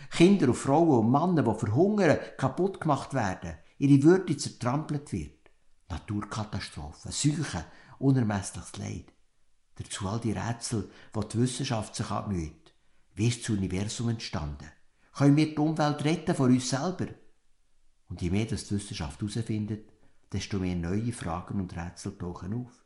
Kinder 0.10 0.48
und 0.48 0.56
Frauen 0.56 1.06
und 1.06 1.12
Männer, 1.12 1.44
die 1.44 1.60
verhungern, 1.60 2.18
kaputt 2.38 2.82
gemacht 2.82 3.14
werden, 3.14 3.54
ihre 3.78 4.02
Würde 4.02 4.36
zertrampelt 4.36 5.14
wird. 5.14 5.52
Naturkatastrophen, 5.90 7.12
Seuchen, 7.12 7.66
unermessliches 8.00 8.78
Leid. 8.78 9.14
Dazu 9.76 10.08
all 10.08 10.20
die 10.20 10.32
Rätsel, 10.32 10.90
die 11.16 11.28
die 11.28 11.38
Wissenschaft 11.38 11.96
sich 11.96 12.10
abmüht. 12.10 12.74
Wie 13.14 13.28
ist 13.28 13.44
das 13.44 13.50
Universum 13.52 14.10
entstanden? 14.10 14.72
Können 15.18 15.36
wir 15.36 15.48
die 15.48 15.58
Umwelt 15.58 16.06
retten 16.06 16.36
von 16.36 16.52
uns 16.52 16.70
selber? 16.70 17.08
Und 18.08 18.22
je 18.22 18.30
mehr 18.30 18.46
das 18.46 18.68
die 18.68 18.76
Wissenschaft 18.76 19.20
herausfindet, 19.20 19.92
desto 20.32 20.60
mehr 20.60 20.76
neue 20.76 21.12
Fragen 21.12 21.60
und 21.60 21.76
Rätsel 21.76 22.16
tauchen 22.20 22.54
auf. 22.54 22.86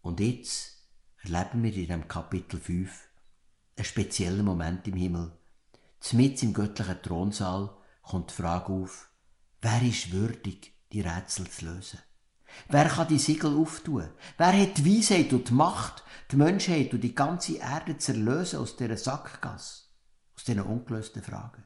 Und 0.00 0.20
jetzt 0.20 0.88
erleben 1.18 1.62
wir 1.62 1.74
in 1.74 1.88
dem 1.88 2.08
Kapitel 2.08 2.58
5 2.58 3.06
einen 3.76 3.84
speziellen 3.84 4.46
Moment 4.46 4.88
im 4.88 4.94
Himmel. 4.94 5.32
Zmitz 6.00 6.42
im 6.42 6.54
göttlichen 6.54 7.02
Thronsaal 7.02 7.76
kommt 8.00 8.30
die 8.30 8.34
Frage 8.34 8.72
auf, 8.72 9.10
wer 9.60 9.82
ist 9.82 10.10
würdig, 10.10 10.72
die 10.90 11.02
Rätsel 11.02 11.50
zu 11.50 11.66
lösen? 11.66 11.98
Wer 12.68 12.88
kann 12.88 13.08
die 13.08 13.18
Siegel 13.18 13.56
auftun? 13.56 14.08
Wer 14.36 14.60
hat 14.60 14.78
die 14.78 14.98
Weisheit 14.98 15.32
und 15.32 15.48
die 15.48 15.54
Macht, 15.54 16.02
die 16.30 16.36
Menschheit 16.36 16.92
und 16.92 17.00
die 17.00 17.14
ganze 17.14 17.58
Erde 17.58 17.98
zu 17.98 18.12
erlösen 18.12 18.60
aus 18.60 18.76
dieser 18.76 18.96
Sackgasse, 18.96 19.84
aus 20.36 20.44
diesen 20.44 20.62
ungelösten 20.62 21.22
Fragen? 21.22 21.64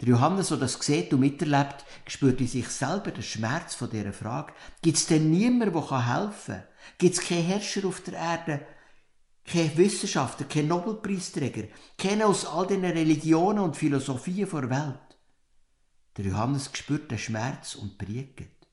Der 0.00 0.08
Johannes, 0.08 0.48
der 0.48 0.56
das 0.58 0.74
sieht 0.74 1.12
und 1.12 1.20
miterlebt, 1.20 1.84
spürt 2.06 2.40
in 2.40 2.48
sich 2.48 2.68
selber 2.68 3.12
den 3.12 3.22
Schmerz 3.22 3.74
von 3.74 3.90
dieser 3.90 4.12
Frage. 4.12 4.52
Gibt 4.82 4.96
es 4.96 5.06
denn 5.06 5.30
niemanden, 5.30 5.72
der 5.72 6.14
helfen 6.14 6.54
kann? 6.54 6.64
Gibt 6.98 7.14
es 7.14 7.20
keinen 7.20 7.46
Herrscher 7.46 7.86
auf 7.86 8.00
der 8.00 8.14
Erde, 8.14 8.66
kein 9.44 9.76
Wissenschaftler, 9.76 10.46
kein 10.46 10.68
Nobelpreisträger, 10.68 11.68
keinen 11.96 12.22
aus 12.22 12.44
all 12.44 12.66
den 12.66 12.84
Religionen 12.84 13.60
und 13.60 13.76
Philosophien 13.76 14.48
der 14.50 14.70
Welt? 14.70 15.18
Der 16.16 16.24
Johannes 16.24 16.70
spürt 16.72 17.10
den 17.10 17.18
Schmerz 17.18 17.74
und 17.74 17.98
briegt. 17.98 18.63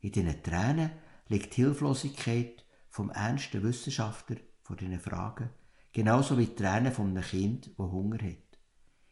In 0.00 0.12
diesen 0.12 0.42
Tränen 0.42 0.90
liegt 1.28 1.56
die 1.56 1.62
Hilflosigkeit 1.62 2.64
vom 2.88 3.10
ernsten 3.10 3.62
Wissenschaftler 3.62 4.36
vor 4.62 4.76
diesen 4.76 5.00
Fragen, 5.00 5.50
genauso 5.92 6.38
wie 6.38 6.46
die 6.46 6.54
Tränen 6.54 6.92
von 6.92 7.10
einem 7.10 7.22
Kind, 7.22 7.70
das 7.76 7.86
Hunger 7.90 8.18
hat. 8.22 8.58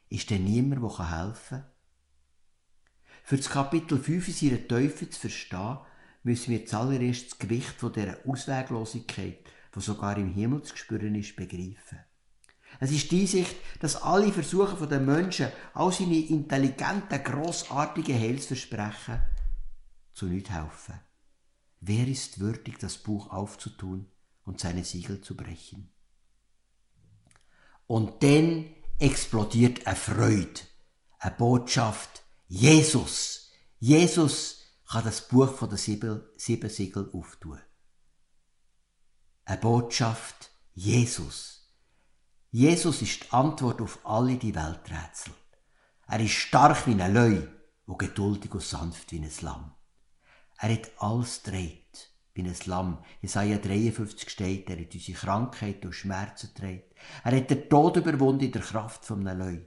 Ist 0.09 0.31
denn 0.31 0.45
niemand, 0.45 0.83
der 0.83 1.11
helfen 1.11 1.59
kann? 1.59 1.71
Für 3.25 3.37
das 3.37 3.51
Kapitel 3.51 3.99
5 3.99 4.29
in 4.29 4.35
seiner 4.35 4.69
Teufel 4.69 5.11
zu 5.11 5.21
verstehen, 5.21 5.79
müssen 6.23 6.51
wir 6.53 6.65
zuallererst 6.65 7.33
das 7.33 7.39
Gewicht 7.39 7.75
von 7.79 7.93
dieser 7.93 8.19
Ausweglosigkeit, 8.25 9.39
die 9.75 9.81
sogar 9.81 10.17
im 10.17 10.33
Himmel 10.33 10.63
zu 10.63 10.77
spüren 10.77 11.15
ist, 11.17 11.35
begreifen. 11.35 11.99
Es 12.79 12.93
ist 12.93 13.11
die 13.11 13.27
Sicht, 13.27 13.57
dass 13.81 14.03
alle 14.03 14.33
Versuche 14.33 14.87
der 14.87 15.01
Menschen, 15.01 15.49
all 15.75 15.93
seine 15.93 16.19
intelligenten, 16.19 17.23
grossartigen 17.23 18.19
Heilsversprechen, 18.19 19.21
zu 20.17 20.27
nichts 20.27 20.51
helfen. 20.51 20.99
Wer 21.81 22.09
ist 22.09 22.41
würdig, 22.41 22.79
das 22.79 22.97
Buch 22.97 23.31
aufzutun 23.31 24.11
und 24.45 24.59
seine 24.59 24.83
Siegel 24.83 25.21
zu 25.21 25.37
brechen? 25.37 25.93
Und 27.87 28.23
dann 28.23 28.65
explodiert 28.99 29.87
eine 29.87 29.95
Freude, 29.95 30.61
eine 31.19 31.35
Botschaft. 31.35 32.23
Jesus, 32.49 33.51
Jesus 33.79 34.63
kann 34.89 35.05
das 35.05 35.29
Buch 35.29 35.53
von 35.53 35.69
der 35.69 35.79
sieben, 35.79 36.23
sieben 36.37 36.71
Siegel 36.71 37.11
auftun. 37.13 37.61
Eine 39.45 39.59
Botschaft, 39.59 40.51
Jesus. 40.75 41.75
Jesus 42.51 43.03
ist 43.03 43.25
die 43.25 43.33
Antwort 43.33 43.83
auf 43.83 44.05
alle 44.05 44.39
die 44.39 44.55
Welträtsel. 44.55 45.35
Er 46.09 46.21
ist 46.21 46.33
stark 46.33 46.87
wie 46.87 47.01
ein 47.01 47.13
Löwe 47.13 47.53
und 47.85 47.99
geduldig 47.99 48.53
und 48.55 48.63
sanft 48.63 49.13
wie 49.13 49.19
ein 49.19 49.31
Lamm. 49.43 49.76
Er 50.59 50.73
hat 50.73 50.91
alles 50.99 51.43
dreht, 51.43 52.11
wie 52.35 52.43
ein 52.43 52.55
Lamm. 52.65 52.99
Jesaja 53.21 53.59
53 53.59 54.31
steht, 54.31 54.71
er 54.71 54.81
hat 54.81 54.95
unsere 54.95 55.19
Krankheit 55.19 55.85
und 55.85 55.93
Schmerzen 55.93 56.51
dreht. 56.55 56.95
Er 57.25 57.37
hat 57.37 57.51
den 57.51 57.69
Tod 57.69 57.97
überwunden 57.97 58.45
in 58.45 58.53
der 58.53 58.63
Kraft 58.63 59.05
von 59.05 59.27
einem 59.27 59.39
Leu. 59.39 59.59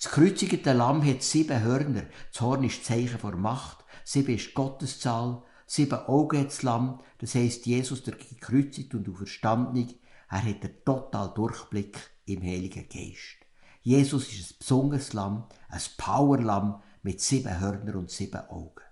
Das 0.00 0.12
kreuzigte 0.12 0.72
Lamm 0.72 1.04
hat 1.04 1.22
sieben 1.22 1.62
Hörner. 1.62 2.04
Das 2.32 2.40
Horn 2.40 2.64
ist 2.64 2.84
Zeichen 2.84 3.18
vor 3.18 3.36
Macht. 3.36 3.84
Sieben 4.04 4.34
ist 4.34 4.54
Gottes 4.54 5.00
Zahl. 5.00 5.42
Sieben 5.66 5.98
Augen 6.06 6.40
hat 6.40 6.48
das 6.48 6.62
Lamm. 6.62 7.00
Das 7.18 7.34
heisst, 7.34 7.66
Jesus, 7.66 8.02
der 8.02 8.16
gekreuzigt 8.16 8.94
und 8.94 9.08
auferstanden, 9.08 9.94
er 10.28 10.42
hat 10.42 10.62
einen 10.62 10.84
totalen 10.84 11.34
Durchblick 11.34 11.98
im 12.26 12.42
Heiligen 12.42 12.88
Geist. 12.88 13.38
Jesus 13.82 14.32
ist 14.32 14.52
ein 14.52 14.58
besonderes 14.58 15.12
Lamm, 15.12 15.46
ein 15.68 15.80
Powerlamm 15.96 16.82
mit 17.02 17.20
sieben 17.20 17.60
Hörnern 17.60 17.96
und 17.96 18.10
sieben 18.10 18.40
Augen. 18.48 18.83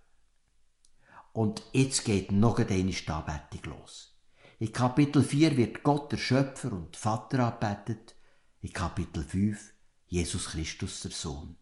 Und 1.33 1.63
jetzt 1.73 2.05
geht 2.05 2.31
noch 2.31 2.59
eine 2.59 2.67
die 2.67 3.09
Anbetung 3.09 3.73
los. 3.73 4.19
In 4.59 4.71
Kapitel 4.71 5.23
4 5.23 5.57
wird 5.57 5.83
Gott 5.83 6.13
der 6.13 6.19
Schöpfer 6.19 6.73
und 6.73 6.97
Vater 6.97 7.47
anbetet. 7.47 8.15
In 8.61 8.73
Kapitel 8.73 9.25
5 9.25 9.73
Jesus 10.07 10.51
Christus 10.51 11.01
der 11.01 11.11
Sohn. 11.11 11.57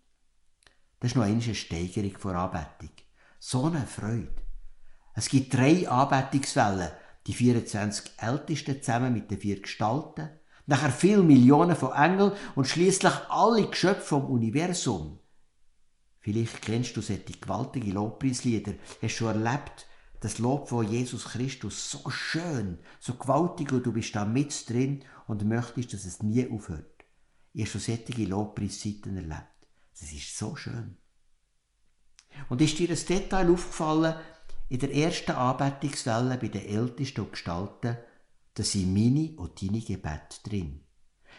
Das 0.99 1.13
ist 1.13 1.17
noch 1.17 1.23
eine 1.23 1.55
Steigerung 1.55 2.19
vor 2.19 2.35
Anbetung. 2.35 2.91
So 3.39 3.67
eine 3.67 3.87
Freude. 3.87 4.35
Es 5.15 5.29
gibt 5.29 5.55
drei 5.55 5.89
Anbetungswellen. 5.89 6.91
Die 7.29 7.33
24 7.33 8.11
Ältesten 8.19 8.83
zusammen 8.83 9.13
mit 9.13 9.31
den 9.31 9.39
vier 9.39 9.63
Gestalten. 9.63 10.31
Nachher 10.67 10.91
viele 10.91 11.23
Millionen 11.23 11.77
von 11.77 11.93
Engeln 11.93 12.33
und 12.57 12.67
schließlich 12.67 13.13
alle 13.29 13.69
Geschöpfe 13.69 14.03
vom 14.03 14.25
Universum. 14.25 15.20
Vielleicht 16.21 16.63
kennst 16.63 16.97
du 16.97 17.01
solche 17.01 17.39
gewaltige 17.41 17.93
Lobpreislieder, 17.93 18.75
hast 19.01 19.15
schon 19.15 19.43
erlebt, 19.43 19.87
das 20.21 20.39
Lob 20.39 20.69
von 20.69 20.87
Jesus 20.87 21.25
Christus 21.25 21.91
so 21.91 22.11
schön, 22.11 22.79
so 22.99 23.15
gewaltig 23.15 23.73
und 23.73 23.87
du 23.87 23.93
bist 23.93 24.15
da 24.15 24.27
mit 24.27 24.69
drin 24.69 25.03
und 25.27 25.47
möchtest, 25.47 25.95
dass 25.95 26.05
es 26.05 26.23
nie 26.23 26.47
aufhört. 26.51 27.05
Ich 27.55 27.63
habe 27.63 27.71
schon 27.71 27.81
solche 27.81 28.25
Lobpreiszeiten 28.25 29.17
erlebt. 29.17 29.47
Das 29.99 30.13
ist 30.13 30.37
so 30.37 30.55
schön. 30.57 30.99
Und 32.49 32.61
ist 32.61 32.79
dir 32.79 32.89
das 32.89 33.07
Detail 33.07 33.51
aufgefallen, 33.51 34.15
in 34.69 34.79
der 34.79 34.95
ersten 34.95 35.33
Anbetungswelle 35.33 36.37
bei 36.37 36.49
den 36.49 36.67
Ältesten 36.67 37.23
und 37.23 37.33
Gestalten, 37.33 37.97
da 38.55 38.63
sind 38.63 38.93
meine 38.93 39.37
und 39.37 39.61
deine 39.61 39.81
Gebete 39.81 40.37
drin. 40.45 40.85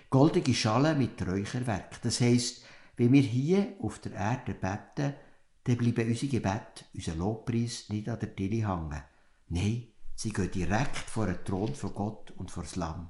Goldige 0.10 0.54
Schale 0.54 0.96
mit 0.96 1.26
Räucherwerk, 1.26 2.02
das 2.02 2.20
heisst, 2.20 2.63
wenn 2.97 3.13
wir 3.13 3.21
hier 3.21 3.75
auf 3.80 3.99
der 3.99 4.13
Erde 4.13 4.54
beten, 4.54 5.15
dann 5.63 5.77
bleiben 5.77 6.10
unsere 6.10 6.32
Gebete, 6.32 6.86
unser 6.93 7.15
Lobpreis 7.15 7.89
nicht 7.89 8.10
an 8.10 8.19
der 8.19 8.36
Tille 8.36 8.67
hängen. 8.67 9.04
Nein, 9.49 9.88
sie 10.15 10.32
gehen 10.32 10.51
direkt 10.51 10.97
vor 10.97 11.27
den 11.27 11.43
Thron 11.43 11.73
von 11.75 11.93
Gott 11.93 12.32
und 12.32 12.51
vor 12.51 12.63
das 12.63 12.75
Lamm. 12.75 13.10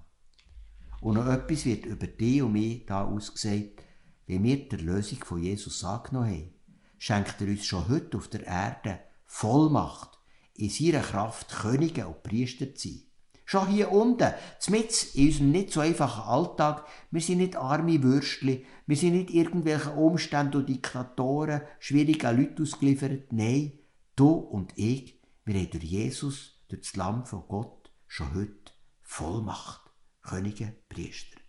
Und 1.02 1.16
noch 1.16 1.28
etwas 1.28 1.66
wird 1.66 1.86
über 1.86 2.08
dich 2.08 2.42
und 2.42 2.54
mich 2.54 2.86
da 2.86 3.06
ausgesagt, 3.06 3.84
wenn 4.28 4.44
wir 4.44 4.70
die 4.70 4.76
Lösung 4.78 5.20
von 5.24 5.42
Jesus 5.42 5.84
angenommen 5.84 6.30
haben, 6.30 6.54
schenkt 7.00 7.42
er 7.42 7.48
uns 7.48 7.66
schon 7.66 7.90
heute 7.90 8.18
auf 8.18 8.28
der 8.28 8.46
Erde 8.46 9.00
Vollmacht, 9.26 10.20
in 10.56 10.70
seiner 10.70 11.02
Kraft 11.02 11.50
Könige 11.50 12.08
und 12.08 12.22
Priester 12.22 12.76
zu 12.76 12.90
sein. 12.90 13.02
Schon 13.52 13.68
hier 13.68 13.92
unten, 13.92 14.34
mit 14.60 15.14
in 15.14 15.28
unserem 15.28 15.52
nicht 15.52 15.74
so 15.74 15.82
einfachen 15.82 16.24
Alltag, 16.24 16.86
wir 17.10 17.20
sind 17.20 17.40
nicht 17.40 17.58
arme 17.58 18.02
Würstchen, 18.02 18.64
wir 18.88 18.96
sind 18.96 19.12
nicht 19.12 19.30
irgendwelchen 19.30 19.92
Umständen 19.92 20.56
und 20.56 20.70
Diktatoren, 20.70 21.60
schwierigen 21.78 22.38
Leuten 22.38 22.64
ausgeliefert. 22.64 23.34
Nein, 23.34 23.74
du 24.16 24.30
und 24.30 24.72
ich, 24.78 25.20
wir 25.44 25.56
haben 25.56 25.70
durch 25.70 25.84
Jesus, 25.84 26.64
durch 26.70 26.84
das 26.84 26.96
Lamm 26.96 27.26
von 27.26 27.44
Gott, 27.50 27.92
schon 28.08 28.34
heute 28.34 28.72
Vollmacht. 29.02 29.82
Könige, 30.22 30.74
Priester. 30.88 31.42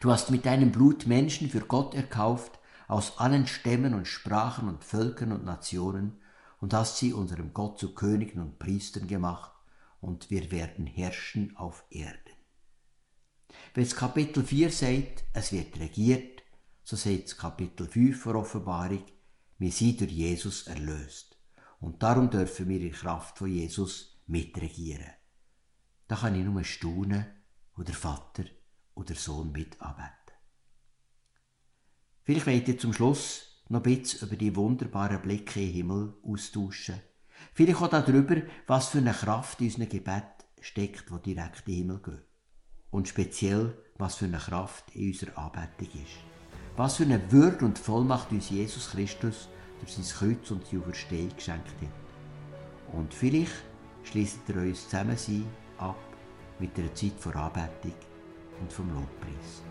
Du 0.00 0.10
hast 0.10 0.32
mit 0.32 0.44
deinem 0.44 0.72
Blut 0.72 1.06
Menschen 1.06 1.48
für 1.50 1.60
Gott 1.60 1.94
erkauft, 1.94 2.58
aus 2.88 3.18
allen 3.18 3.46
Stämmen 3.46 3.94
und 3.94 4.08
Sprachen 4.08 4.68
und 4.68 4.82
Völkern 4.82 5.30
und 5.30 5.44
Nationen, 5.44 6.20
und 6.60 6.74
hast 6.74 6.96
sie 6.96 7.12
unserem 7.12 7.54
Gott 7.54 7.78
zu 7.78 7.94
Königen 7.94 8.42
und 8.42 8.58
Priestern 8.58 9.06
gemacht, 9.06 9.52
und 10.00 10.30
wir 10.30 10.50
werden 10.50 10.86
herrschen 10.86 11.56
auf 11.56 11.84
Erden. 11.90 12.38
Wenn 13.74 13.84
das 13.84 13.96
Kapitel 13.96 14.44
4 14.44 14.70
sagt, 14.70 15.24
es 15.32 15.52
wird 15.52 15.78
regiert, 15.78 16.42
so 16.84 16.96
sagt 16.96 17.24
das 17.24 17.36
Kapitel 17.36 17.86
5 17.86 18.20
vor 18.20 18.34
Offenbarung, 18.34 19.04
wir 19.58 19.72
sind 19.72 20.00
durch 20.00 20.12
Jesus 20.12 20.66
erlöst. 20.66 21.36
Und 21.80 22.02
darum 22.02 22.30
dürfen 22.30 22.68
wir 22.68 22.80
in 22.80 22.92
Kraft 22.92 23.38
von 23.38 23.50
Jesus 23.50 24.20
mitregieren. 24.26 25.12
Da 26.06 26.16
kann 26.16 26.34
ich 26.34 26.44
nur 26.44 26.64
staunen, 26.64 27.26
wo 27.74 27.82
der 27.82 27.94
Vater 27.94 28.44
und 28.94 29.08
der 29.08 29.16
Sohn 29.16 29.52
mitarbeiten. 29.52 30.14
Vielleicht 32.24 32.46
wollt 32.46 32.68
ihr 32.68 32.78
zum 32.78 32.92
Schluss 32.92 33.62
noch 33.68 33.82
ein 33.82 33.82
bisschen 33.82 34.26
über 34.26 34.36
die 34.36 34.56
wunderbaren 34.56 35.22
Blicke 35.22 35.62
im 35.62 35.72
Himmel 35.72 36.14
austauschen. 36.22 37.00
Vielleicht 37.54 37.82
auch 37.82 37.88
darüber, 37.88 38.36
was 38.66 38.88
für 38.88 38.98
eine 38.98 39.12
Kraft 39.12 39.60
in 39.60 39.66
unserem 39.66 39.88
Gebet 39.88 40.24
steckt, 40.60 41.04
die 41.10 41.34
direkt 41.34 41.66
in 41.66 41.74
den 41.74 41.74
Himmel 41.74 42.00
geht. 42.04 42.24
Und 42.90 43.08
speziell, 43.08 43.76
was 43.96 44.16
für 44.16 44.26
eine 44.26 44.38
Kraft 44.38 44.94
in 44.94 45.08
unserer 45.08 45.36
Anbetung 45.38 45.88
ist. 46.02 46.18
Was 46.76 46.96
für 46.96 47.02
eine 47.02 47.32
Würde 47.32 47.64
und 47.64 47.78
Vollmacht 47.78 48.30
uns 48.30 48.50
Jesus 48.50 48.90
Christus 48.90 49.48
durch 49.80 49.92
sein 49.92 50.04
Kreuz 50.04 50.50
und 50.50 50.70
die 50.70 50.78
Auferstehung 50.78 51.34
geschenkt 51.34 51.68
hat. 51.80 52.94
Und 52.94 53.12
vielleicht 53.12 53.52
schließt 54.04 54.40
ihr 54.48 54.56
uns 54.56 54.88
zusammen 54.88 55.16
ab 55.78 55.98
mit 56.58 56.76
der 56.76 56.94
Zeit 56.94 57.18
vor 57.18 57.34
Anbetung 57.36 57.94
und 58.60 58.72
vom 58.72 58.88
Lobpreis. 58.88 59.62